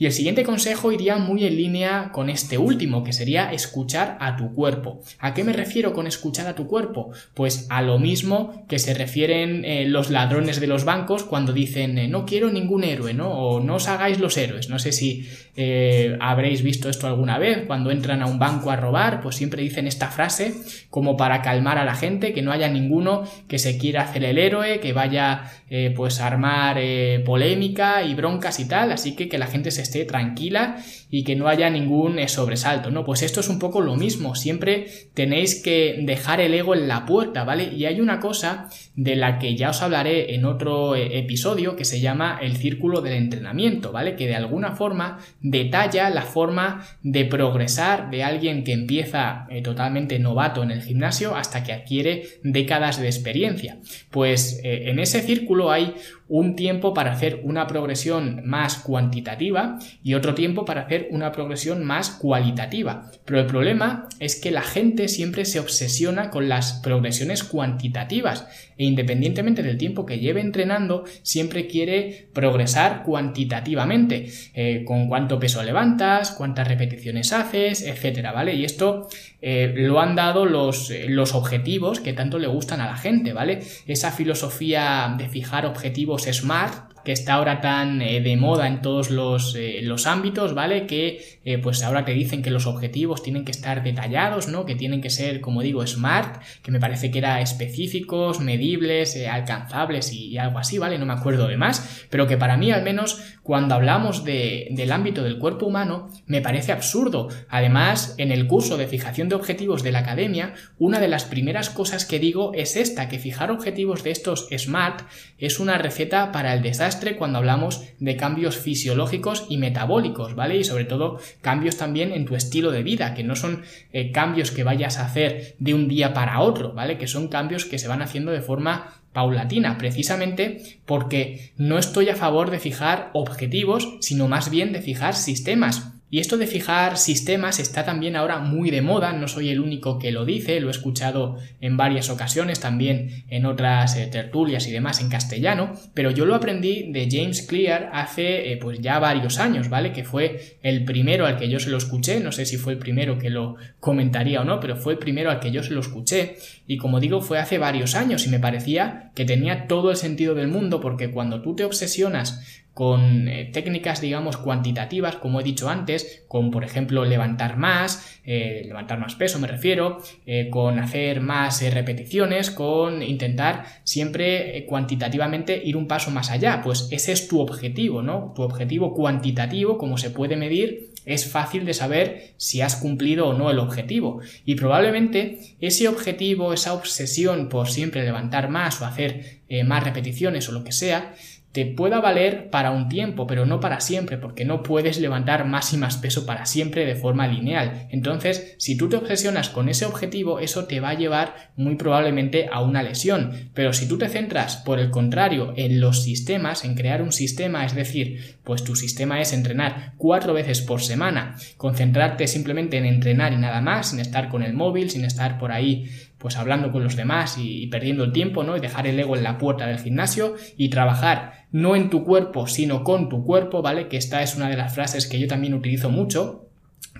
Y 0.00 0.06
el 0.06 0.12
siguiente 0.12 0.44
consejo 0.44 0.92
iría 0.92 1.18
muy 1.18 1.44
en 1.44 1.56
línea 1.56 2.10
con 2.10 2.30
este 2.30 2.56
último, 2.56 3.04
que 3.04 3.12
sería 3.12 3.52
escuchar 3.52 4.16
a 4.18 4.34
tu 4.34 4.54
cuerpo. 4.54 5.02
¿A 5.18 5.34
qué 5.34 5.44
me 5.44 5.52
refiero 5.52 5.92
con 5.92 6.06
escuchar 6.06 6.46
a 6.46 6.54
tu 6.54 6.66
cuerpo? 6.66 7.10
Pues 7.34 7.66
a 7.68 7.82
lo 7.82 7.98
mismo 7.98 8.64
que 8.66 8.78
se 8.78 8.94
refieren 8.94 9.62
eh, 9.66 9.84
los 9.84 10.08
ladrones 10.08 10.58
de 10.58 10.68
los 10.68 10.86
bancos 10.86 11.24
cuando 11.24 11.52
dicen 11.52 11.98
eh, 11.98 12.08
no 12.08 12.24
quiero 12.24 12.50
ningún 12.50 12.82
héroe, 12.82 13.12
¿no? 13.12 13.59
No 13.64 13.76
os 13.76 13.88
hagáis 13.88 14.18
los 14.18 14.36
héroes. 14.36 14.68
No 14.68 14.78
sé 14.78 14.92
si 14.92 15.28
eh, 15.56 16.16
habréis 16.20 16.62
visto 16.62 16.88
esto 16.88 17.06
alguna 17.06 17.38
vez. 17.38 17.64
Cuando 17.66 17.90
entran 17.90 18.22
a 18.22 18.26
un 18.26 18.38
banco 18.38 18.70
a 18.70 18.76
robar, 18.76 19.20
pues 19.20 19.36
siempre 19.36 19.62
dicen 19.62 19.86
esta 19.86 20.08
frase 20.08 20.54
como 20.90 21.16
para 21.16 21.42
calmar 21.42 21.78
a 21.78 21.84
la 21.84 21.94
gente, 21.94 22.32
que 22.32 22.42
no 22.42 22.52
haya 22.52 22.68
ninguno 22.68 23.24
que 23.48 23.58
se 23.58 23.78
quiera 23.78 24.02
hacer 24.02 24.24
el 24.24 24.38
héroe, 24.38 24.80
que 24.80 24.92
vaya 24.92 25.50
pues 25.94 26.20
a 26.20 26.26
armar 26.26 26.80
polémica 27.24 28.02
y 28.02 28.14
broncas 28.14 28.58
y 28.60 28.66
tal. 28.66 28.92
Así 28.92 29.14
que 29.14 29.28
que 29.28 29.38
la 29.38 29.46
gente 29.46 29.70
se 29.70 29.82
esté 29.82 30.04
tranquila 30.04 30.78
y 31.10 31.24
que 31.24 31.36
no 31.36 31.48
haya 31.48 31.68
ningún 31.70 32.18
eh, 32.18 32.28
sobresalto, 32.28 32.90
¿no? 32.90 33.04
Pues 33.04 33.22
esto 33.22 33.40
es 33.40 33.48
un 33.48 33.58
poco 33.58 33.80
lo 33.80 33.96
mismo, 33.96 34.34
siempre 34.34 34.86
tenéis 35.14 35.60
que 35.60 35.98
dejar 36.02 36.40
el 36.40 36.54
ego 36.54 36.74
en 36.74 36.86
la 36.88 37.04
puerta, 37.04 37.44
¿vale? 37.44 37.72
Y 37.74 37.86
hay 37.86 38.00
una 38.00 38.20
cosa 38.20 38.68
de 38.94 39.16
la 39.16 39.38
que 39.38 39.56
ya 39.56 39.70
os 39.70 39.82
hablaré 39.82 40.34
en 40.34 40.44
otro 40.44 40.94
eh, 40.94 41.18
episodio 41.18 41.74
que 41.76 41.84
se 41.84 42.00
llama 42.00 42.38
el 42.40 42.56
círculo 42.56 43.00
del 43.00 43.14
entrenamiento, 43.14 43.92
¿vale? 43.92 44.14
Que 44.14 44.28
de 44.28 44.36
alguna 44.36 44.72
forma 44.72 45.18
detalla 45.40 46.10
la 46.10 46.22
forma 46.22 46.86
de 47.02 47.24
progresar 47.24 48.10
de 48.10 48.22
alguien 48.22 48.62
que 48.62 48.72
empieza 48.72 49.46
eh, 49.50 49.62
totalmente 49.62 50.18
novato 50.18 50.62
en 50.62 50.70
el 50.70 50.82
gimnasio 50.82 51.34
hasta 51.34 51.64
que 51.64 51.72
adquiere 51.72 52.24
décadas 52.42 53.00
de 53.00 53.06
experiencia. 53.06 53.78
Pues 54.10 54.60
en 54.62 54.98
ese 54.98 55.22
círculo 55.22 55.70
hay 55.70 55.94
un 56.30 56.54
tiempo 56.54 56.94
para 56.94 57.10
hacer 57.10 57.40
una 57.42 57.66
progresión 57.66 58.42
más 58.44 58.76
cuantitativa 58.76 59.80
y 60.04 60.14
otro 60.14 60.34
tiempo 60.34 60.64
para 60.64 60.82
hacer 60.82 61.08
una 61.10 61.32
progresión 61.32 61.84
más 61.84 62.10
cualitativa. 62.10 63.10
Pero 63.24 63.40
el 63.40 63.46
problema 63.46 64.08
es 64.20 64.40
que 64.40 64.52
la 64.52 64.62
gente 64.62 65.08
siempre 65.08 65.44
se 65.44 65.58
obsesiona 65.58 66.30
con 66.30 66.48
las 66.48 66.74
progresiones 66.84 67.42
cuantitativas 67.42 68.46
e 68.78 68.84
independientemente 68.84 69.62
del 69.62 69.76
tiempo 69.76 70.06
que 70.06 70.20
lleve 70.20 70.40
entrenando, 70.40 71.04
siempre 71.22 71.66
quiere 71.66 72.28
progresar 72.32 73.02
cuantitativamente, 73.02 74.30
eh, 74.54 74.84
con 74.86 75.06
cuánto 75.08 75.38
peso 75.38 75.62
levantas, 75.62 76.30
cuántas 76.30 76.66
repeticiones 76.66 77.32
haces, 77.34 77.82
etcétera, 77.82 78.32
¿vale? 78.32 78.54
Y 78.54 78.64
esto 78.64 79.08
eh, 79.42 79.74
lo 79.76 80.00
han 80.00 80.16
dado 80.16 80.46
los, 80.46 80.90
eh, 80.90 81.06
los 81.08 81.34
objetivos 81.34 82.00
que 82.00 82.14
tanto 82.14 82.38
le 82.38 82.46
gustan 82.46 82.80
a 82.80 82.86
la 82.86 82.96
gente, 82.96 83.34
¿vale? 83.34 83.60
Esa 83.86 84.12
filosofía 84.12 85.14
de 85.18 85.28
fijar 85.28 85.66
objetivos 85.66 86.19
SMART, 86.28 86.89
que 87.04 87.12
está 87.12 87.34
ahora 87.34 87.60
tan 87.60 88.02
eh, 88.02 88.20
de 88.20 88.36
moda 88.36 88.66
en 88.66 88.82
todos 88.82 89.10
los, 89.10 89.54
eh, 89.56 89.80
los 89.82 90.06
ámbitos, 90.06 90.54
¿vale? 90.54 90.86
Que 90.86 91.40
eh, 91.44 91.58
pues 91.58 91.82
ahora 91.82 92.04
te 92.04 92.12
dicen 92.12 92.42
que 92.42 92.50
los 92.50 92.66
objetivos 92.66 93.22
tienen 93.22 93.44
que 93.44 93.50
estar 93.50 93.82
detallados, 93.82 94.48
¿no? 94.48 94.66
Que 94.66 94.74
tienen 94.74 95.00
que 95.00 95.10
ser, 95.10 95.40
como 95.40 95.62
digo, 95.62 95.86
smart, 95.86 96.42
que 96.62 96.70
me 96.70 96.80
parece 96.80 97.10
que 97.10 97.18
era 97.18 97.40
específicos, 97.40 98.40
medibles, 98.40 99.16
alcanzables 99.30 100.12
y, 100.12 100.38
algo 100.38 100.58
así, 100.58 100.78
¿vale? 100.78 100.98
No 100.98 101.06
me 101.06 101.12
acuerdo 101.12 101.48
de 101.48 101.56
más, 101.56 102.06
pero 102.10 102.26
que 102.26 102.36
para 102.36 102.56
mí 102.56 102.70
al 102.70 102.82
menos 102.82 103.20
cuando 103.42 103.74
hablamos 103.74 104.24
de, 104.24 104.68
del 104.70 104.92
ámbito 104.92 105.22
del 105.22 105.38
cuerpo 105.38 105.66
humano 105.66 106.10
me 106.26 106.40
parece 106.40 106.72
absurdo. 106.72 107.28
Además, 107.48 108.14
en 108.18 108.32
el 108.32 108.46
curso 108.46 108.76
de 108.76 108.86
fijación 108.86 109.28
de 109.28 109.34
objetivos 109.34 109.82
de 109.82 109.92
la 109.92 110.00
academia, 110.00 110.54
una 110.78 111.00
de 111.00 111.08
las 111.08 111.24
primeras 111.24 111.70
cosas 111.70 112.04
que 112.04 112.18
digo 112.18 112.52
es 112.54 112.76
esta, 112.76 113.08
que 113.08 113.18
fijar 113.18 113.50
objetivos 113.50 114.04
de 114.04 114.10
estos 114.10 114.48
smart 114.56 115.02
es 115.38 115.58
una 115.58 115.78
receta 115.78 116.32
para 116.32 116.52
el 116.52 116.62
desastre 116.62 116.89
cuando 117.16 117.38
hablamos 117.38 117.82
de 117.98 118.16
cambios 118.16 118.56
fisiológicos 118.56 119.46
y 119.48 119.58
metabólicos, 119.58 120.34
¿vale? 120.34 120.56
Y 120.56 120.64
sobre 120.64 120.84
todo 120.84 121.18
cambios 121.40 121.76
también 121.76 122.12
en 122.12 122.24
tu 122.24 122.34
estilo 122.34 122.70
de 122.70 122.82
vida, 122.82 123.14
que 123.14 123.24
no 123.24 123.36
son 123.36 123.62
eh, 123.92 124.12
cambios 124.12 124.50
que 124.50 124.64
vayas 124.64 124.98
a 124.98 125.06
hacer 125.06 125.54
de 125.58 125.74
un 125.74 125.88
día 125.88 126.12
para 126.12 126.40
otro, 126.40 126.72
¿vale? 126.72 126.98
Que 126.98 127.06
son 127.06 127.28
cambios 127.28 127.64
que 127.64 127.78
se 127.78 127.88
van 127.88 128.02
haciendo 128.02 128.32
de 128.32 128.40
forma 128.40 128.94
paulatina, 129.12 129.76
precisamente 129.78 130.80
porque 130.86 131.52
no 131.56 131.78
estoy 131.78 132.08
a 132.08 132.16
favor 132.16 132.50
de 132.50 132.60
fijar 132.60 133.10
objetivos, 133.12 133.98
sino 134.00 134.28
más 134.28 134.50
bien 134.50 134.72
de 134.72 134.82
fijar 134.82 135.14
sistemas. 135.14 135.99
Y 136.12 136.18
esto 136.18 136.36
de 136.36 136.48
fijar 136.48 136.98
sistemas 136.98 137.60
está 137.60 137.84
también 137.84 138.16
ahora 138.16 138.38
muy 138.38 138.70
de 138.70 138.82
moda, 138.82 139.12
no 139.12 139.28
soy 139.28 139.50
el 139.50 139.60
único 139.60 140.00
que 140.00 140.10
lo 140.10 140.24
dice, 140.24 140.58
lo 140.58 140.66
he 140.66 140.72
escuchado 140.72 141.38
en 141.60 141.76
varias 141.76 142.10
ocasiones, 142.10 142.58
también 142.58 143.24
en 143.28 143.46
otras 143.46 143.96
eh, 143.96 144.08
tertulias 144.08 144.66
y 144.66 144.72
demás 144.72 145.00
en 145.00 145.08
castellano, 145.08 145.72
pero 145.94 146.10
yo 146.10 146.26
lo 146.26 146.34
aprendí 146.34 146.90
de 146.90 147.08
James 147.08 147.42
Clear 147.42 147.90
hace 147.92 148.52
eh, 148.52 148.56
pues 148.56 148.80
ya 148.80 148.98
varios 148.98 149.38
años, 149.38 149.68
¿vale? 149.68 149.92
Que 149.92 150.02
fue 150.02 150.58
el 150.64 150.84
primero 150.84 151.26
al 151.26 151.38
que 151.38 151.48
yo 151.48 151.60
se 151.60 151.70
lo 151.70 151.76
escuché, 151.76 152.18
no 152.18 152.32
sé 152.32 152.44
si 152.44 152.56
fue 152.56 152.72
el 152.72 152.80
primero 152.80 153.16
que 153.16 153.30
lo 153.30 153.54
comentaría 153.78 154.40
o 154.40 154.44
no, 154.44 154.58
pero 154.58 154.76
fue 154.76 154.94
el 154.94 154.98
primero 154.98 155.30
al 155.30 155.38
que 155.38 155.52
yo 155.52 155.62
se 155.62 155.72
lo 155.72 155.80
escuché. 155.80 156.36
Y 156.66 156.76
como 156.76 156.98
digo 156.98 157.20
fue 157.20 157.38
hace 157.38 157.58
varios 157.58 157.94
años 157.94 158.26
y 158.26 158.30
me 158.30 158.40
parecía 158.40 159.12
que 159.14 159.24
tenía 159.24 159.68
todo 159.68 159.92
el 159.92 159.96
sentido 159.96 160.34
del 160.34 160.48
mundo 160.48 160.80
porque 160.80 161.12
cuando 161.12 161.40
tú 161.40 161.54
te 161.54 161.64
obsesionas 161.64 162.59
con 162.74 163.28
eh, 163.28 163.50
técnicas, 163.52 164.00
digamos, 164.00 164.36
cuantitativas, 164.36 165.16
como 165.16 165.40
he 165.40 165.44
dicho 165.44 165.68
antes, 165.68 166.22
con, 166.28 166.50
por 166.50 166.64
ejemplo, 166.64 167.04
levantar 167.04 167.56
más, 167.56 168.20
eh, 168.24 168.62
levantar 168.64 168.98
más 168.98 169.16
peso, 169.16 169.38
me 169.38 169.48
refiero, 169.48 169.98
eh, 170.24 170.48
con 170.50 170.78
hacer 170.78 171.20
más 171.20 171.62
repeticiones, 171.74 172.50
con 172.50 173.02
intentar 173.02 173.64
siempre 173.82 174.64
cuantitativamente 174.68 175.60
ir 175.62 175.76
un 175.76 175.88
paso 175.88 176.10
más 176.10 176.30
allá. 176.30 176.62
Pues 176.62 176.88
ese 176.90 177.12
es 177.12 177.28
tu 177.28 177.40
objetivo, 177.40 178.02
¿no? 178.02 178.32
Tu 178.36 178.42
objetivo 178.42 178.94
cuantitativo, 178.94 179.76
como 179.76 179.98
se 179.98 180.10
puede 180.10 180.36
medir, 180.36 180.90
es 181.06 181.30
fácil 181.30 181.64
de 181.64 181.74
saber 181.74 182.34
si 182.36 182.60
has 182.60 182.76
cumplido 182.76 183.28
o 183.28 183.34
no 183.34 183.50
el 183.50 183.58
objetivo. 183.58 184.20
Y 184.44 184.54
probablemente 184.54 185.56
ese 185.60 185.88
objetivo, 185.88 186.52
esa 186.52 186.74
obsesión 186.74 187.48
por 187.48 187.68
siempre 187.68 188.04
levantar 188.04 188.48
más 188.48 188.80
o 188.80 188.86
hacer 188.86 189.40
más 189.64 189.82
repeticiones 189.82 190.48
o 190.48 190.52
lo 190.52 190.62
que 190.62 190.70
sea, 190.70 191.14
te 191.52 191.66
pueda 191.66 192.00
valer 192.00 192.48
para 192.50 192.70
un 192.70 192.88
tiempo, 192.88 193.26
pero 193.26 193.44
no 193.44 193.58
para 193.58 193.80
siempre, 193.80 194.18
porque 194.18 194.44
no 194.44 194.62
puedes 194.62 195.00
levantar 195.00 195.46
más 195.46 195.72
y 195.72 195.76
más 195.76 195.96
peso 195.96 196.24
para 196.24 196.46
siempre 196.46 196.86
de 196.86 196.94
forma 196.94 197.26
lineal. 197.26 197.88
Entonces, 197.90 198.54
si 198.58 198.76
tú 198.76 198.88
te 198.88 198.96
obsesionas 198.96 199.48
con 199.48 199.68
ese 199.68 199.84
objetivo, 199.84 200.38
eso 200.38 200.66
te 200.66 200.78
va 200.78 200.90
a 200.90 200.94
llevar 200.94 201.50
muy 201.56 201.74
probablemente 201.74 202.48
a 202.52 202.62
una 202.62 202.84
lesión. 202.84 203.50
Pero 203.52 203.72
si 203.72 203.88
tú 203.88 203.98
te 203.98 204.08
centras, 204.08 204.58
por 204.58 204.78
el 204.78 204.90
contrario, 204.90 205.52
en 205.56 205.80
los 205.80 206.04
sistemas, 206.04 206.64
en 206.64 206.76
crear 206.76 207.02
un 207.02 207.12
sistema, 207.12 207.64
es 207.64 207.74
decir, 207.74 208.38
pues 208.44 208.62
tu 208.62 208.76
sistema 208.76 209.20
es 209.20 209.32
entrenar 209.32 209.94
cuatro 209.96 210.32
veces 210.32 210.60
por 210.60 210.80
semana, 210.82 211.36
concentrarte 211.56 212.28
simplemente 212.28 212.78
en 212.78 212.86
entrenar 212.86 213.32
y 213.32 213.38
nada 213.38 213.60
más, 213.60 213.90
sin 213.90 213.98
estar 213.98 214.28
con 214.28 214.44
el 214.44 214.52
móvil, 214.52 214.90
sin 214.90 215.04
estar 215.04 215.38
por 215.38 215.50
ahí 215.50 215.90
pues 216.20 216.36
hablando 216.36 216.70
con 216.70 216.84
los 216.84 216.96
demás 216.96 217.38
y, 217.38 217.66
perdiendo 217.68 218.04
el 218.04 218.12
tiempo, 218.12 218.44
¿no? 218.44 218.54
Y 218.54 218.60
dejar 218.60 218.86
el 218.86 219.00
ego 219.00 219.16
en 219.16 219.22
la 219.22 219.38
puerta 219.38 219.66
del 219.66 219.78
gimnasio 219.78 220.34
y 220.58 220.68
trabajar 220.68 221.46
no 221.50 221.74
en 221.74 221.88
tu 221.88 222.04
cuerpo, 222.04 222.46
sino 222.46 222.84
con 222.84 223.08
tu 223.08 223.24
cuerpo, 223.24 223.62
¿vale? 223.62 223.88
Que 223.88 223.96
esta 223.96 224.22
es 224.22 224.36
una 224.36 224.50
de 224.50 224.56
las 224.58 224.74
frases 224.74 225.06
que 225.06 225.18
yo 225.18 225.26
también 225.26 225.54
utilizo 225.54 225.88
mucho 225.88 226.49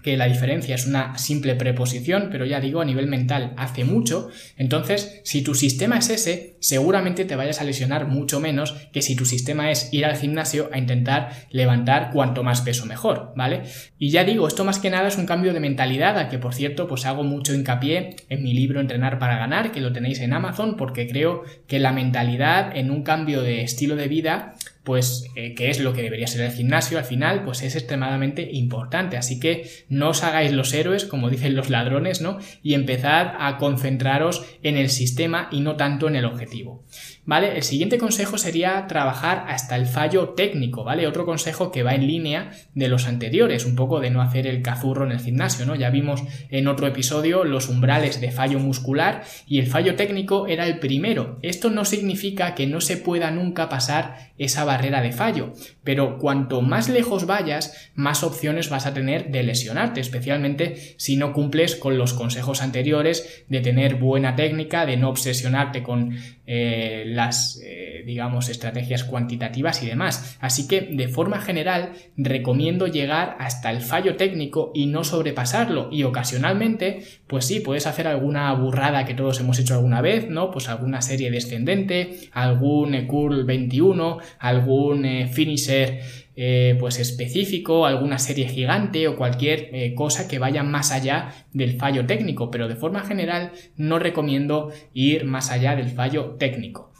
que 0.03 0.17
la 0.17 0.27
diferencia 0.27 0.75
es 0.75 0.87
una 0.87 1.19
simple 1.19 1.55
preposición, 1.55 2.29
pero 2.31 2.45
ya 2.47 2.61
digo, 2.61 2.81
a 2.81 2.85
nivel 2.85 3.07
mental 3.07 3.53
hace 3.57 3.85
mucho. 3.85 4.31
Entonces, 4.57 5.21
si 5.25 5.43
tu 5.43 5.55
sistema 5.55 5.99
es 5.99 6.11
ese, 6.11 6.57
seguramente 6.61 7.25
te 7.25 7.37
vayas 7.37 7.61
a 7.61 7.65
lesionar 7.65 8.07
mucho 8.07 8.41
menos 8.41 8.73
que 8.93 9.03
si 9.03 9.15
tu 9.15 9.27
sistema 9.27 9.71
es 9.71 9.93
ir 9.93 10.05
al 10.05 10.17
gimnasio 10.17 10.71
a 10.73 10.79
intentar 10.79 11.31
levantar 11.51 12.11
cuanto 12.13 12.43
más 12.43 12.63
peso 12.63 12.87
mejor, 12.87 13.33
¿vale? 13.37 13.63
Y 13.99 14.11
ya 14.11 14.25
digo, 14.25 14.49
esto 14.49 14.65
más 14.65 14.79
que 14.79 14.91
nada 14.91 15.09
es 15.09 15.17
un 15.17 15.27
cambio 15.27 15.53
de 15.53 15.61
mentalidad, 15.61 16.19
al 16.19 16.29
que 16.29 16.39
por 16.39 16.55
cierto, 16.55 16.89
pues 16.89 17.07
hago 17.07 17.23
mucho 17.23 17.55
hincapié 17.55 18.17
en 18.29 18.43
mi 18.43 18.55
libro 18.55 18.81
Entrenar 18.81 19.19
para 19.19 19.39
ganar, 19.39 19.73
que 19.73 19.81
lo 19.81 19.93
tenéis 19.93 20.21
en 20.21 20.33
Amazon, 20.33 20.77
porque 20.77 21.07
creo 21.07 21.45
que 21.67 21.79
la 21.79 21.93
mentalidad 21.93 22.77
en 22.77 22.91
un 22.91 23.03
cambio 23.03 23.43
de 23.43 23.63
estilo 23.63 23.97
de 23.97 24.09
vida 24.09 24.55
pues 24.85 25.27
eh, 25.37 25.55
que 25.55 25.71
es 25.71 25.81
lo 25.81 25.93
que 25.93 26.03
debería 26.03 26.27
ser 26.27 26.41
el 26.43 26.53
gimnasio 26.53 26.99
al 26.99 27.05
final, 27.05 27.45
pues 27.45 27.63
es 27.63 27.77
extremadamente 27.77 28.49
importante. 28.53 29.17
Así 29.17 29.39
que 29.39 29.69
no 29.89 30.11
os 30.11 30.23
hagáis 30.23 30.53
los 30.53 30.73
héroes, 30.73 31.05
como 31.05 31.29
dicen 31.29 31.55
los 31.55 31.71
ladrones, 31.71 32.21
¿no? 32.21 32.39
Y 32.63 32.75
empezad 32.75 33.35
a 33.39 33.59
concentraros 33.59 34.45
en 34.63 34.77
el 34.77 34.89
sistema 34.89 35.49
y 35.51 35.61
no 35.61 35.77
tanto 35.77 36.09
en 36.09 36.17
el 36.17 36.25
objetivo. 36.25 36.85
¿Vale? 37.27 37.55
El 37.57 37.63
siguiente 37.63 37.99
consejo 37.99 38.39
sería 38.39 38.87
trabajar 38.87 39.45
hasta 39.49 39.77
el 39.77 39.87
fallo 39.87 40.31
técnico, 40.31 40.85
¿vale? 40.85 41.07
Otro 41.07 41.27
consejo 41.27 41.71
que 41.71 41.83
va 41.83 41.95
en 41.95 42.07
línea 42.07 42.51
de 42.75 42.89
los 42.89 43.07
anteriores, 43.07 43.67
un 43.67 43.77
poco 43.77 44.01
de 44.01 44.11
no 44.11 44.23
hacer 44.23 44.47
el 44.47 44.63
cazurro 44.63 45.05
en 45.05 45.13
el 45.13 45.21
gimnasio, 45.21 45.67
¿no? 45.67 45.75
Ya 45.75 45.91
vimos 45.91 46.23
en 46.49 46.67
otro 46.67 46.87
episodio 46.87 47.45
los 47.45 47.69
umbrales 47.69 48.21
de 48.21 48.31
fallo 48.31 48.59
muscular 48.59 49.23
y 49.47 49.59
el 49.59 49.67
fallo 49.67 49.97
técnico 49.97 50.47
era 50.47 50.67
el 50.67 50.79
primero. 50.79 51.39
Esto 51.43 51.71
no 51.71 51.85
significa 51.85 52.55
que 52.55 52.67
no 52.67 52.81
se 52.81 52.97
pueda 52.97 53.31
nunca 53.31 53.69
pasar 53.69 54.31
esa 54.39 54.65
barrera 54.65 55.03
de 55.03 55.13
fallo, 55.13 55.53
pero 55.85 56.19
cuanto 56.19 56.63
más 56.63 56.89
lejos 56.89 57.27
vayas, 57.27 57.91
más 57.95 58.25
opciones 58.25 58.71
vas 58.71 58.87
a 58.87 58.95
tener 58.95 59.31
de 59.31 59.43
lesionarte, 59.43 60.01
especialmente 60.01 60.95
si 60.97 61.17
no 61.17 61.35
cumples 61.35 61.77
con 61.77 61.99
los 61.99 62.15
consejos 62.15 62.63
anteriores 62.63 63.45
de 63.49 63.61
tener 63.61 63.97
buena 63.97 64.37
técnica, 64.37 64.87
de 64.87 64.97
no 64.97 65.11
obsesionarte 65.11 65.83
con 65.83 66.17
eh, 66.53 67.05
las, 67.07 67.61
eh, 67.65 68.03
digamos, 68.05 68.49
estrategias 68.49 69.05
cuantitativas 69.05 69.85
y 69.85 69.87
demás. 69.87 70.37
Así 70.41 70.67
que, 70.67 70.81
de 70.81 71.07
forma 71.07 71.41
general, 71.41 71.93
recomiendo 72.17 72.89
llegar 72.89 73.37
hasta 73.39 73.71
el 73.71 73.81
fallo 73.83 74.17
técnico 74.17 74.73
y 74.75 74.87
no 74.87 75.05
sobrepasarlo. 75.05 75.91
Y 75.93 76.03
ocasionalmente, 76.03 77.05
pues 77.29 77.45
sí, 77.45 77.61
puedes 77.61 77.87
hacer 77.87 78.09
alguna 78.09 78.53
burrada 78.55 79.05
que 79.05 79.15
todos 79.15 79.39
hemos 79.39 79.61
hecho 79.61 79.75
alguna 79.75 80.01
vez, 80.01 80.29
¿no? 80.29 80.51
Pues 80.51 80.69
alguna 80.69 81.03
serie 81.03 81.31
descendente, 81.31 82.19
algún 82.33 83.07
curl 83.07 83.45
21, 83.45 84.19
algún 84.41 85.05
eh, 85.05 85.29
finisher 85.29 86.01
eh, 86.43 86.75
pues 86.81 86.99
específico, 86.99 87.85
alguna 87.85 88.19
serie 88.19 88.49
gigante 88.49 89.07
o 89.09 89.15
cualquier 89.15 89.69
eh, 89.75 89.95
cosa 89.95 90.27
que 90.27 90.39
vaya 90.39 90.63
más 90.63 90.91
allá 90.91 91.35
del 91.53 91.77
fallo 91.77 92.07
técnico, 92.07 92.51
pero 92.51 92.67
de 92.67 92.77
forma 92.77 93.05
general 93.05 93.53
no 93.77 93.99
recomiendo 93.99 94.73
ir 94.95 95.27
más 95.27 95.51
allá 95.51 95.77
del 95.77 95.91
fallo 95.91 96.37
técnico. 96.39 96.95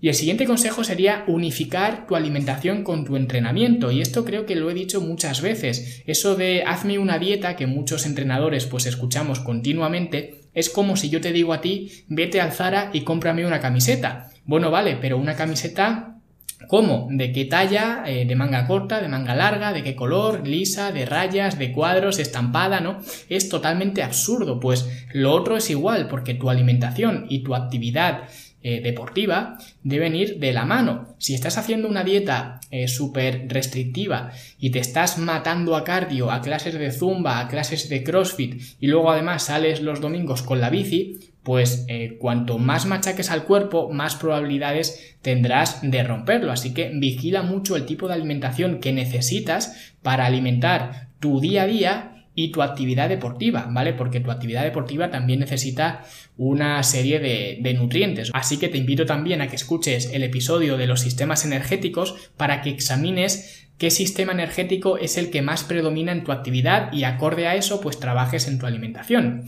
Y 0.00 0.08
el 0.08 0.14
siguiente 0.14 0.46
consejo 0.46 0.82
sería 0.82 1.24
unificar 1.26 2.06
tu 2.06 2.16
alimentación 2.16 2.82
con 2.82 3.04
tu 3.04 3.16
entrenamiento. 3.16 3.90
Y 3.90 4.00
esto 4.00 4.24
creo 4.24 4.46
que 4.46 4.56
lo 4.56 4.70
he 4.70 4.74
dicho 4.74 5.02
muchas 5.02 5.42
veces. 5.42 6.02
Eso 6.06 6.34
de 6.34 6.62
hazme 6.66 6.98
una 6.98 7.18
dieta 7.18 7.56
que 7.56 7.66
muchos 7.66 8.06
entrenadores 8.06 8.64
pues 8.64 8.86
escuchamos 8.86 9.40
continuamente 9.40 10.48
es 10.54 10.70
como 10.70 10.96
si 10.96 11.10
yo 11.10 11.20
te 11.20 11.32
digo 11.32 11.52
a 11.52 11.60
ti 11.60 11.90
vete 12.08 12.40
al 12.40 12.52
Zara 12.52 12.88
y 12.94 13.02
cómprame 13.02 13.46
una 13.46 13.60
camiseta. 13.60 14.30
Bueno, 14.46 14.70
vale, 14.70 14.96
pero 14.98 15.18
una 15.18 15.36
camiseta 15.36 16.19
¿Cómo? 16.68 17.08
¿De 17.10 17.32
qué 17.32 17.46
talla? 17.46 18.04
Eh, 18.06 18.26
¿De 18.26 18.36
manga 18.36 18.66
corta? 18.66 19.00
¿De 19.00 19.08
manga 19.08 19.34
larga? 19.34 19.72
¿De 19.72 19.82
qué 19.82 19.96
color? 19.96 20.46
¿Lisa? 20.46 20.92
¿De 20.92 21.06
rayas? 21.06 21.58
¿De 21.58 21.72
cuadros? 21.72 22.18
¿Estampada? 22.18 22.80
¿No? 22.80 22.98
Es 23.28 23.48
totalmente 23.48 24.02
absurdo, 24.02 24.60
pues 24.60 24.88
lo 25.12 25.32
otro 25.32 25.56
es 25.56 25.70
igual, 25.70 26.08
porque 26.08 26.34
tu 26.34 26.50
alimentación 26.50 27.26
y 27.28 27.42
tu 27.42 27.54
actividad 27.54 28.24
eh, 28.62 28.82
deportiva 28.82 29.56
deben 29.82 30.14
ir 30.14 30.38
de 30.38 30.52
la 30.52 30.66
mano. 30.66 31.14
Si 31.16 31.32
estás 31.32 31.56
haciendo 31.56 31.88
una 31.88 32.04
dieta 32.04 32.60
eh, 32.70 32.88
súper 32.88 33.46
restrictiva 33.48 34.32
y 34.58 34.68
te 34.68 34.80
estás 34.80 35.16
matando 35.16 35.76
a 35.76 35.82
cardio, 35.82 36.30
a 36.30 36.42
clases 36.42 36.74
de 36.78 36.92
zumba, 36.92 37.40
a 37.40 37.48
clases 37.48 37.88
de 37.88 38.04
crossfit 38.04 38.60
y 38.78 38.88
luego 38.88 39.10
además 39.10 39.44
sales 39.44 39.80
los 39.80 40.02
domingos 40.02 40.42
con 40.42 40.60
la 40.60 40.68
bici, 40.68 41.29
pues 41.42 41.84
eh, 41.88 42.16
cuanto 42.18 42.58
más 42.58 42.86
machaques 42.86 43.30
al 43.30 43.44
cuerpo, 43.44 43.90
más 43.90 44.16
probabilidades 44.16 45.16
tendrás 45.22 45.80
de 45.82 46.02
romperlo. 46.02 46.52
Así 46.52 46.74
que 46.74 46.90
vigila 46.94 47.42
mucho 47.42 47.76
el 47.76 47.86
tipo 47.86 48.08
de 48.08 48.14
alimentación 48.14 48.80
que 48.80 48.92
necesitas 48.92 49.94
para 50.02 50.26
alimentar 50.26 51.08
tu 51.18 51.40
día 51.40 51.62
a 51.62 51.66
día 51.66 52.26
y 52.34 52.52
tu 52.52 52.62
actividad 52.62 53.08
deportiva, 53.08 53.68
¿vale? 53.70 53.92
Porque 53.92 54.20
tu 54.20 54.30
actividad 54.30 54.62
deportiva 54.62 55.10
también 55.10 55.40
necesita 55.40 56.04
una 56.36 56.82
serie 56.82 57.18
de, 57.18 57.58
de, 57.60 57.74
nutrientes. 57.74 58.30
Así 58.32 58.58
que 58.58 58.68
te 58.68 58.78
invito 58.78 59.04
también 59.04 59.40
a 59.40 59.48
que 59.48 59.56
escuches 59.56 60.10
el 60.12 60.22
episodio 60.22 60.76
de 60.76 60.86
los 60.86 61.00
sistemas 61.00 61.44
energéticos 61.44 62.30
para 62.36 62.62
que 62.62 62.70
examines 62.70 63.68
qué 63.78 63.90
sistema 63.90 64.32
energético 64.32 64.98
es 64.98 65.16
el 65.16 65.30
que 65.30 65.42
más 65.42 65.64
predomina 65.64 66.12
en 66.12 66.22
tu 66.22 66.32
actividad 66.32 66.92
y 66.92 67.04
acorde 67.04 67.46
a 67.46 67.56
eso 67.56 67.80
pues 67.80 67.98
trabajes 67.98 68.46
en 68.46 68.58
tu 68.58 68.66
alimentación. 68.66 69.44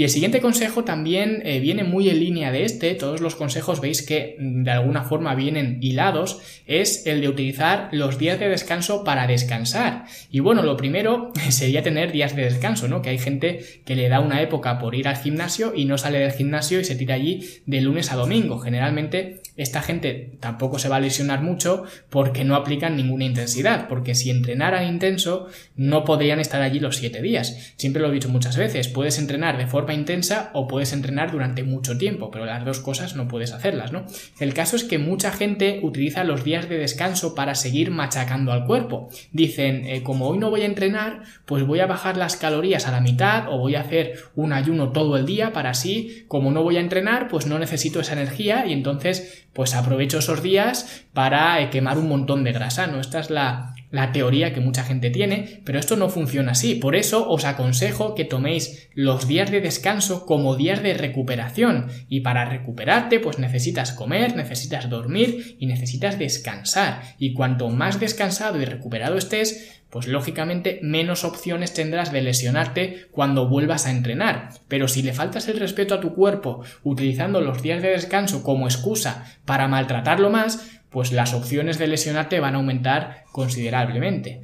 Y 0.00 0.04
el 0.04 0.08
siguiente 0.08 0.40
consejo 0.40 0.82
también 0.82 1.42
eh, 1.44 1.60
viene 1.60 1.84
muy 1.84 2.08
en 2.08 2.20
línea 2.20 2.50
de 2.50 2.64
este, 2.64 2.94
todos 2.94 3.20
los 3.20 3.34
consejos 3.34 3.82
veis 3.82 4.00
que 4.00 4.34
mm, 4.38 4.62
de 4.62 4.70
alguna 4.70 5.02
forma 5.02 5.34
vienen 5.34 5.76
hilados, 5.82 6.40
es 6.66 7.06
el 7.06 7.20
de 7.20 7.28
utilizar 7.28 7.90
los 7.92 8.16
días 8.16 8.40
de 8.40 8.48
descanso 8.48 9.04
para 9.04 9.26
descansar. 9.26 10.06
Y 10.30 10.40
bueno, 10.40 10.62
lo 10.62 10.78
primero 10.78 11.32
sería 11.50 11.82
tener 11.82 12.12
días 12.12 12.34
de 12.34 12.44
descanso, 12.44 12.88
¿no? 12.88 13.02
Que 13.02 13.10
hay 13.10 13.18
gente 13.18 13.62
que 13.84 13.94
le 13.94 14.08
da 14.08 14.20
una 14.20 14.40
época 14.40 14.78
por 14.78 14.94
ir 14.94 15.06
al 15.06 15.18
gimnasio 15.18 15.74
y 15.76 15.84
no 15.84 15.98
sale 15.98 16.20
del 16.20 16.32
gimnasio 16.32 16.80
y 16.80 16.84
se 16.84 16.96
tira 16.96 17.16
allí 17.16 17.60
de 17.66 17.82
lunes 17.82 18.10
a 18.10 18.16
domingo. 18.16 18.58
Generalmente 18.58 19.42
esta 19.58 19.82
gente 19.82 20.38
tampoco 20.40 20.78
se 20.78 20.88
va 20.88 20.96
a 20.96 21.00
lesionar 21.00 21.42
mucho 21.42 21.84
porque 22.08 22.44
no 22.44 22.56
aplican 22.56 22.96
ninguna 22.96 23.26
intensidad, 23.26 23.86
porque 23.86 24.14
si 24.14 24.30
entrenaran 24.30 24.88
intenso 24.88 25.48
no 25.76 26.04
podrían 26.04 26.40
estar 26.40 26.62
allí 26.62 26.80
los 26.80 26.96
siete 26.96 27.20
días. 27.20 27.74
Siempre 27.76 28.00
lo 28.00 28.08
he 28.08 28.14
dicho 28.14 28.30
muchas 28.30 28.56
veces, 28.56 28.88
puedes 28.88 29.18
entrenar 29.18 29.58
de 29.58 29.66
forma 29.66 29.89
intensa 29.94 30.50
o 30.52 30.66
puedes 30.66 30.92
entrenar 30.92 31.32
durante 31.32 31.62
mucho 31.62 31.98
tiempo, 31.98 32.30
pero 32.30 32.44
las 32.44 32.64
dos 32.64 32.80
cosas 32.80 33.16
no 33.16 33.28
puedes 33.28 33.52
hacerlas, 33.52 33.92
¿no? 33.92 34.04
El 34.38 34.54
caso 34.54 34.76
es 34.76 34.84
que 34.84 34.98
mucha 34.98 35.30
gente 35.30 35.80
utiliza 35.82 36.24
los 36.24 36.44
días 36.44 36.68
de 36.68 36.78
descanso 36.78 37.34
para 37.34 37.54
seguir 37.54 37.90
machacando 37.90 38.52
al 38.52 38.66
cuerpo. 38.66 39.08
Dicen, 39.32 39.86
eh, 39.86 40.02
como 40.02 40.28
hoy 40.28 40.38
no 40.38 40.50
voy 40.50 40.62
a 40.62 40.66
entrenar, 40.66 41.22
pues 41.46 41.66
voy 41.66 41.80
a 41.80 41.86
bajar 41.86 42.16
las 42.16 42.36
calorías 42.36 42.86
a 42.86 42.92
la 42.92 43.00
mitad 43.00 43.48
o 43.48 43.58
voy 43.58 43.74
a 43.74 43.80
hacer 43.80 44.14
un 44.34 44.52
ayuno 44.52 44.90
todo 44.90 45.16
el 45.16 45.26
día 45.26 45.52
para 45.52 45.70
así, 45.70 46.24
como 46.28 46.50
no 46.50 46.62
voy 46.62 46.76
a 46.76 46.80
entrenar, 46.80 47.28
pues 47.28 47.46
no 47.46 47.58
necesito 47.58 48.00
esa 48.00 48.12
energía 48.12 48.66
y 48.66 48.72
entonces 48.72 49.46
pues 49.52 49.74
aprovecho 49.74 50.18
esos 50.18 50.42
días 50.42 51.04
para 51.12 51.60
eh, 51.60 51.70
quemar 51.70 51.98
un 51.98 52.08
montón 52.08 52.44
de 52.44 52.52
grasa, 52.52 52.86
¿no? 52.86 53.00
Esta 53.00 53.20
es 53.20 53.30
la, 53.30 53.74
la 53.90 54.12
teoría 54.12 54.52
que 54.52 54.60
mucha 54.60 54.84
gente 54.84 55.10
tiene, 55.10 55.60
pero 55.64 55.78
esto 55.78 55.96
no 55.96 56.08
funciona 56.08 56.52
así. 56.52 56.76
Por 56.76 56.94
eso 56.94 57.28
os 57.28 57.44
aconsejo 57.44 58.14
que 58.14 58.24
toméis 58.24 58.88
los 58.94 59.26
días 59.26 59.50
de 59.50 59.60
descanso 59.60 60.26
como 60.26 60.56
días 60.56 60.82
de 60.82 60.94
recuperación. 60.94 61.88
Y 62.08 62.20
para 62.20 62.44
recuperarte, 62.44 63.20
pues 63.20 63.38
necesitas 63.38 63.92
comer, 63.92 64.36
necesitas 64.36 64.88
dormir 64.88 65.56
y 65.58 65.66
necesitas 65.66 66.18
descansar. 66.18 67.02
Y 67.18 67.32
cuanto 67.34 67.68
más 67.68 67.98
descansado 67.98 68.60
y 68.60 68.64
recuperado 68.64 69.16
estés, 69.16 69.80
pues 69.90 70.06
lógicamente 70.06 70.78
menos 70.82 71.24
opciones 71.24 71.74
tendrás 71.74 72.12
de 72.12 72.22
lesionarte 72.22 73.08
cuando 73.10 73.48
vuelvas 73.48 73.86
a 73.86 73.90
entrenar. 73.90 74.50
Pero 74.68 74.86
si 74.86 75.02
le 75.02 75.12
faltas 75.12 75.48
el 75.48 75.58
respeto 75.58 75.94
a 75.94 76.00
tu 76.00 76.14
cuerpo 76.14 76.62
utilizando 76.84 77.40
los 77.40 77.60
días 77.60 77.82
de 77.82 77.90
descanso 77.90 78.44
como 78.44 78.66
excusa 78.66 79.26
para 79.44 79.66
maltratarlo 79.66 80.30
más, 80.30 80.79
pues 80.90 81.12
las 81.12 81.34
opciones 81.34 81.78
de 81.78 81.86
lesionarte 81.86 82.40
van 82.40 82.54
a 82.54 82.58
aumentar 82.58 83.24
considerablemente. 83.32 84.42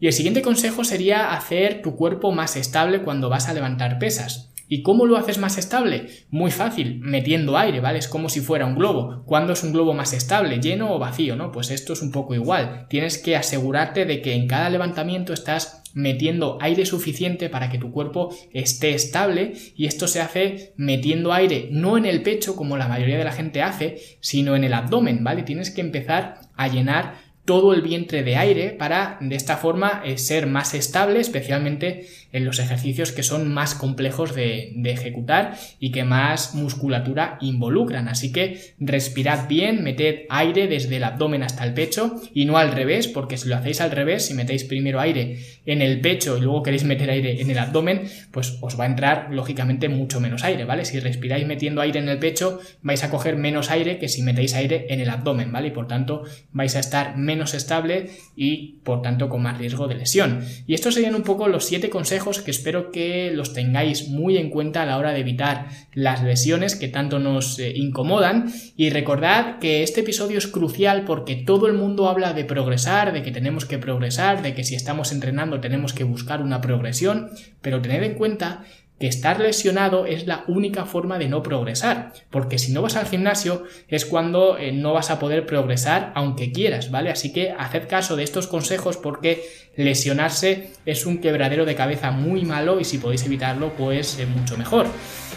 Y 0.00 0.08
el 0.08 0.12
siguiente 0.12 0.42
consejo 0.42 0.84
sería 0.84 1.32
hacer 1.32 1.80
tu 1.82 1.96
cuerpo 1.96 2.32
más 2.32 2.56
estable 2.56 3.02
cuando 3.02 3.28
vas 3.28 3.48
a 3.48 3.54
levantar 3.54 3.98
pesas. 3.98 4.52
¿Y 4.68 4.82
cómo 4.82 5.06
lo 5.06 5.16
haces 5.16 5.38
más 5.38 5.58
estable? 5.58 6.08
Muy 6.30 6.50
fácil, 6.50 6.98
metiendo 7.00 7.56
aire, 7.56 7.80
¿vale? 7.80 8.00
Es 8.00 8.08
como 8.08 8.28
si 8.28 8.40
fuera 8.40 8.66
un 8.66 8.74
globo. 8.74 9.22
¿Cuándo 9.24 9.52
es 9.52 9.62
un 9.62 9.72
globo 9.72 9.94
más 9.94 10.12
estable? 10.12 10.58
¿Lleno 10.60 10.92
o 10.92 10.98
vacío? 10.98 11.36
¿No? 11.36 11.52
Pues 11.52 11.70
esto 11.70 11.92
es 11.92 12.02
un 12.02 12.10
poco 12.10 12.34
igual. 12.34 12.86
Tienes 12.88 13.18
que 13.18 13.36
asegurarte 13.36 14.06
de 14.06 14.20
que 14.22 14.34
en 14.34 14.48
cada 14.48 14.68
levantamiento 14.68 15.32
estás 15.32 15.84
metiendo 15.96 16.58
aire 16.60 16.84
suficiente 16.84 17.48
para 17.48 17.70
que 17.70 17.78
tu 17.78 17.90
cuerpo 17.90 18.36
esté 18.52 18.90
estable 18.90 19.54
y 19.74 19.86
esto 19.86 20.06
se 20.06 20.20
hace 20.20 20.74
metiendo 20.76 21.32
aire 21.32 21.70
no 21.72 21.96
en 21.96 22.04
el 22.04 22.22
pecho 22.22 22.54
como 22.54 22.76
la 22.76 22.86
mayoría 22.86 23.16
de 23.16 23.24
la 23.24 23.32
gente 23.32 23.62
hace, 23.62 23.96
sino 24.20 24.54
en 24.56 24.64
el 24.64 24.74
abdomen, 24.74 25.24
¿vale? 25.24 25.42
Tienes 25.42 25.70
que 25.70 25.80
empezar 25.80 26.40
a 26.54 26.68
llenar 26.68 27.14
todo 27.46 27.72
el 27.72 27.80
vientre 27.80 28.24
de 28.24 28.36
aire 28.36 28.70
para 28.72 29.16
de 29.22 29.36
esta 29.36 29.56
forma 29.56 30.02
eh, 30.04 30.18
ser 30.18 30.46
más 30.46 30.74
estable, 30.74 31.20
especialmente 31.20 32.06
en 32.36 32.44
los 32.44 32.58
ejercicios 32.58 33.12
que 33.12 33.22
son 33.22 33.52
más 33.52 33.74
complejos 33.74 34.34
de, 34.34 34.74
ejecutar 34.84 35.56
y 35.80 35.90
que 35.90 36.04
más 36.04 36.54
musculatura 36.54 37.38
involucran. 37.40 38.08
Así 38.08 38.30
que 38.30 38.74
respirad 38.78 39.48
bien, 39.48 39.82
meted 39.82 40.26
aire 40.28 40.68
desde 40.68 40.96
el 40.96 41.04
abdomen 41.04 41.42
hasta 41.42 41.64
el 41.64 41.74
pecho 41.74 42.20
y 42.32 42.44
no 42.44 42.58
al 42.58 42.72
revés, 42.72 43.08
porque 43.08 43.36
si 43.36 43.48
lo 43.48 43.56
hacéis 43.56 43.80
al 43.80 43.90
revés, 43.90 44.26
si 44.26 44.34
metéis 44.34 44.64
primero 44.64 45.00
aire 45.00 45.38
en 45.64 45.82
el 45.82 46.00
pecho 46.00 46.36
y 46.36 46.40
luego 46.40 46.62
queréis 46.62 46.84
meter 46.84 47.10
aire 47.10 47.40
en 47.40 47.50
el 47.50 47.58
abdomen, 47.58 48.02
pues 48.30 48.58
os 48.60 48.78
va 48.78 48.84
a 48.84 48.88
entrar 48.88 49.28
lógicamente 49.30 49.88
mucho 49.88 50.20
menos 50.20 50.44
aire, 50.44 50.64
¿vale? 50.64 50.84
Si 50.84 51.00
respiráis 51.00 51.46
metiendo 51.46 51.80
aire 51.80 51.98
en 51.98 52.08
el 52.08 52.18
pecho, 52.18 52.60
vais 52.82 53.02
a 53.02 53.10
coger 53.10 53.36
menos 53.36 53.70
aire 53.70 53.98
que 53.98 54.08
si 54.08 54.22
metéis 54.22 54.54
aire 54.54 54.86
en 54.90 55.00
el 55.00 55.10
abdomen, 55.10 55.52
¿vale? 55.52 55.68
Y 55.68 55.72
por 55.72 55.88
tanto 55.88 56.24
vais 56.52 56.76
a 56.76 56.80
estar 56.80 57.16
menos 57.16 57.54
estable 57.54 58.10
y 58.36 58.78
por 58.84 59.02
tanto 59.02 59.28
con 59.28 59.42
más 59.42 59.58
riesgo 59.58 59.88
de 59.88 59.96
lesión. 59.96 60.44
Y 60.66 60.74
estos 60.74 60.94
serían 60.94 61.14
un 61.14 61.22
poco 61.22 61.48
los 61.48 61.64
siete 61.64 61.90
consejos 61.90 62.25
que 62.26 62.50
espero 62.50 62.90
que 62.90 63.30
los 63.32 63.52
tengáis 63.52 64.08
muy 64.08 64.36
en 64.36 64.50
cuenta 64.50 64.82
a 64.82 64.86
la 64.86 64.98
hora 64.98 65.12
de 65.12 65.20
evitar 65.20 65.68
las 65.94 66.22
lesiones 66.22 66.74
que 66.74 66.88
tanto 66.88 67.18
nos 67.18 67.58
eh, 67.58 67.72
incomodan. 67.76 68.52
Y 68.76 68.90
recordad 68.90 69.58
que 69.60 69.82
este 69.82 70.00
episodio 70.00 70.38
es 70.38 70.48
crucial 70.48 71.04
porque 71.04 71.36
todo 71.36 71.68
el 71.68 71.74
mundo 71.74 72.08
habla 72.08 72.32
de 72.32 72.44
progresar, 72.44 73.12
de 73.12 73.22
que 73.22 73.30
tenemos 73.30 73.64
que 73.64 73.78
progresar, 73.78 74.42
de 74.42 74.54
que 74.54 74.64
si 74.64 74.74
estamos 74.74 75.12
entrenando 75.12 75.60
tenemos 75.60 75.92
que 75.92 76.04
buscar 76.04 76.42
una 76.42 76.60
progresión, 76.60 77.30
pero 77.62 77.80
tened 77.80 78.02
en 78.02 78.14
cuenta 78.14 78.64
que 78.98 79.06
estar 79.06 79.40
lesionado 79.40 80.06
es 80.06 80.26
la 80.26 80.44
única 80.48 80.86
forma 80.86 81.18
de 81.18 81.28
no 81.28 81.42
progresar, 81.42 82.12
porque 82.30 82.58
si 82.58 82.72
no 82.72 82.82
vas 82.82 82.96
al 82.96 83.06
gimnasio 83.06 83.64
es 83.88 84.06
cuando 84.06 84.56
eh, 84.58 84.72
no 84.72 84.92
vas 84.92 85.10
a 85.10 85.18
poder 85.18 85.46
progresar 85.46 86.12
aunque 86.14 86.52
quieras, 86.52 86.90
¿vale? 86.90 87.10
Así 87.10 87.32
que 87.32 87.50
haced 87.50 87.88
caso 87.88 88.16
de 88.16 88.24
estos 88.24 88.46
consejos 88.46 88.96
porque 88.96 89.44
lesionarse 89.76 90.70
es 90.86 91.04
un 91.04 91.18
quebradero 91.18 91.64
de 91.64 91.74
cabeza 91.74 92.10
muy 92.10 92.44
malo 92.44 92.80
y 92.80 92.84
si 92.84 92.98
podéis 92.98 93.24
evitarlo 93.24 93.72
pues 93.76 94.18
es 94.18 94.28
mucho 94.28 94.56
mejor. 94.56 94.86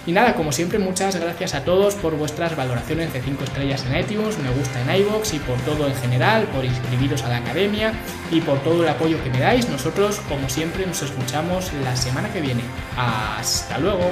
Y 0.06 0.12
nada, 0.12 0.34
como 0.34 0.52
siempre, 0.52 0.80
muchas 0.80 1.16
gracias 1.20 1.54
a 1.54 1.64
todos 1.64 1.94
por 1.96 2.16
vuestras 2.16 2.56
valoraciones 2.56 3.14
de 3.14 3.22
5 3.22 3.44
estrellas 3.44 3.86
en 3.86 4.00
iTunes, 4.00 4.38
me 4.40 4.50
gusta 4.52 4.82
en 4.82 5.02
iBox 5.02 5.34
y 5.34 5.40
por 5.40 5.60
todo 5.62 5.88
en 5.88 5.96
general, 5.96 6.46
por 6.46 6.66
inscribiros 6.66 7.24
a 7.24 7.30
la 7.30 7.38
academia 7.38 7.94
y 8.32 8.42
por 8.42 8.60
todo 8.64 8.82
el 8.82 8.90
apoyo 8.90 9.22
que 9.24 9.30
me 9.30 9.40
dais. 9.40 9.70
Nosotros, 9.70 10.20
como 10.30 10.50
siempre, 10.50 10.86
nos 10.86 11.04
escuchamos 11.04 11.72
la 11.84 11.96
semana 11.96 12.32
que 12.32 12.42
viene. 12.42 12.62
Hasta 13.50 13.80
luego. 13.80 14.12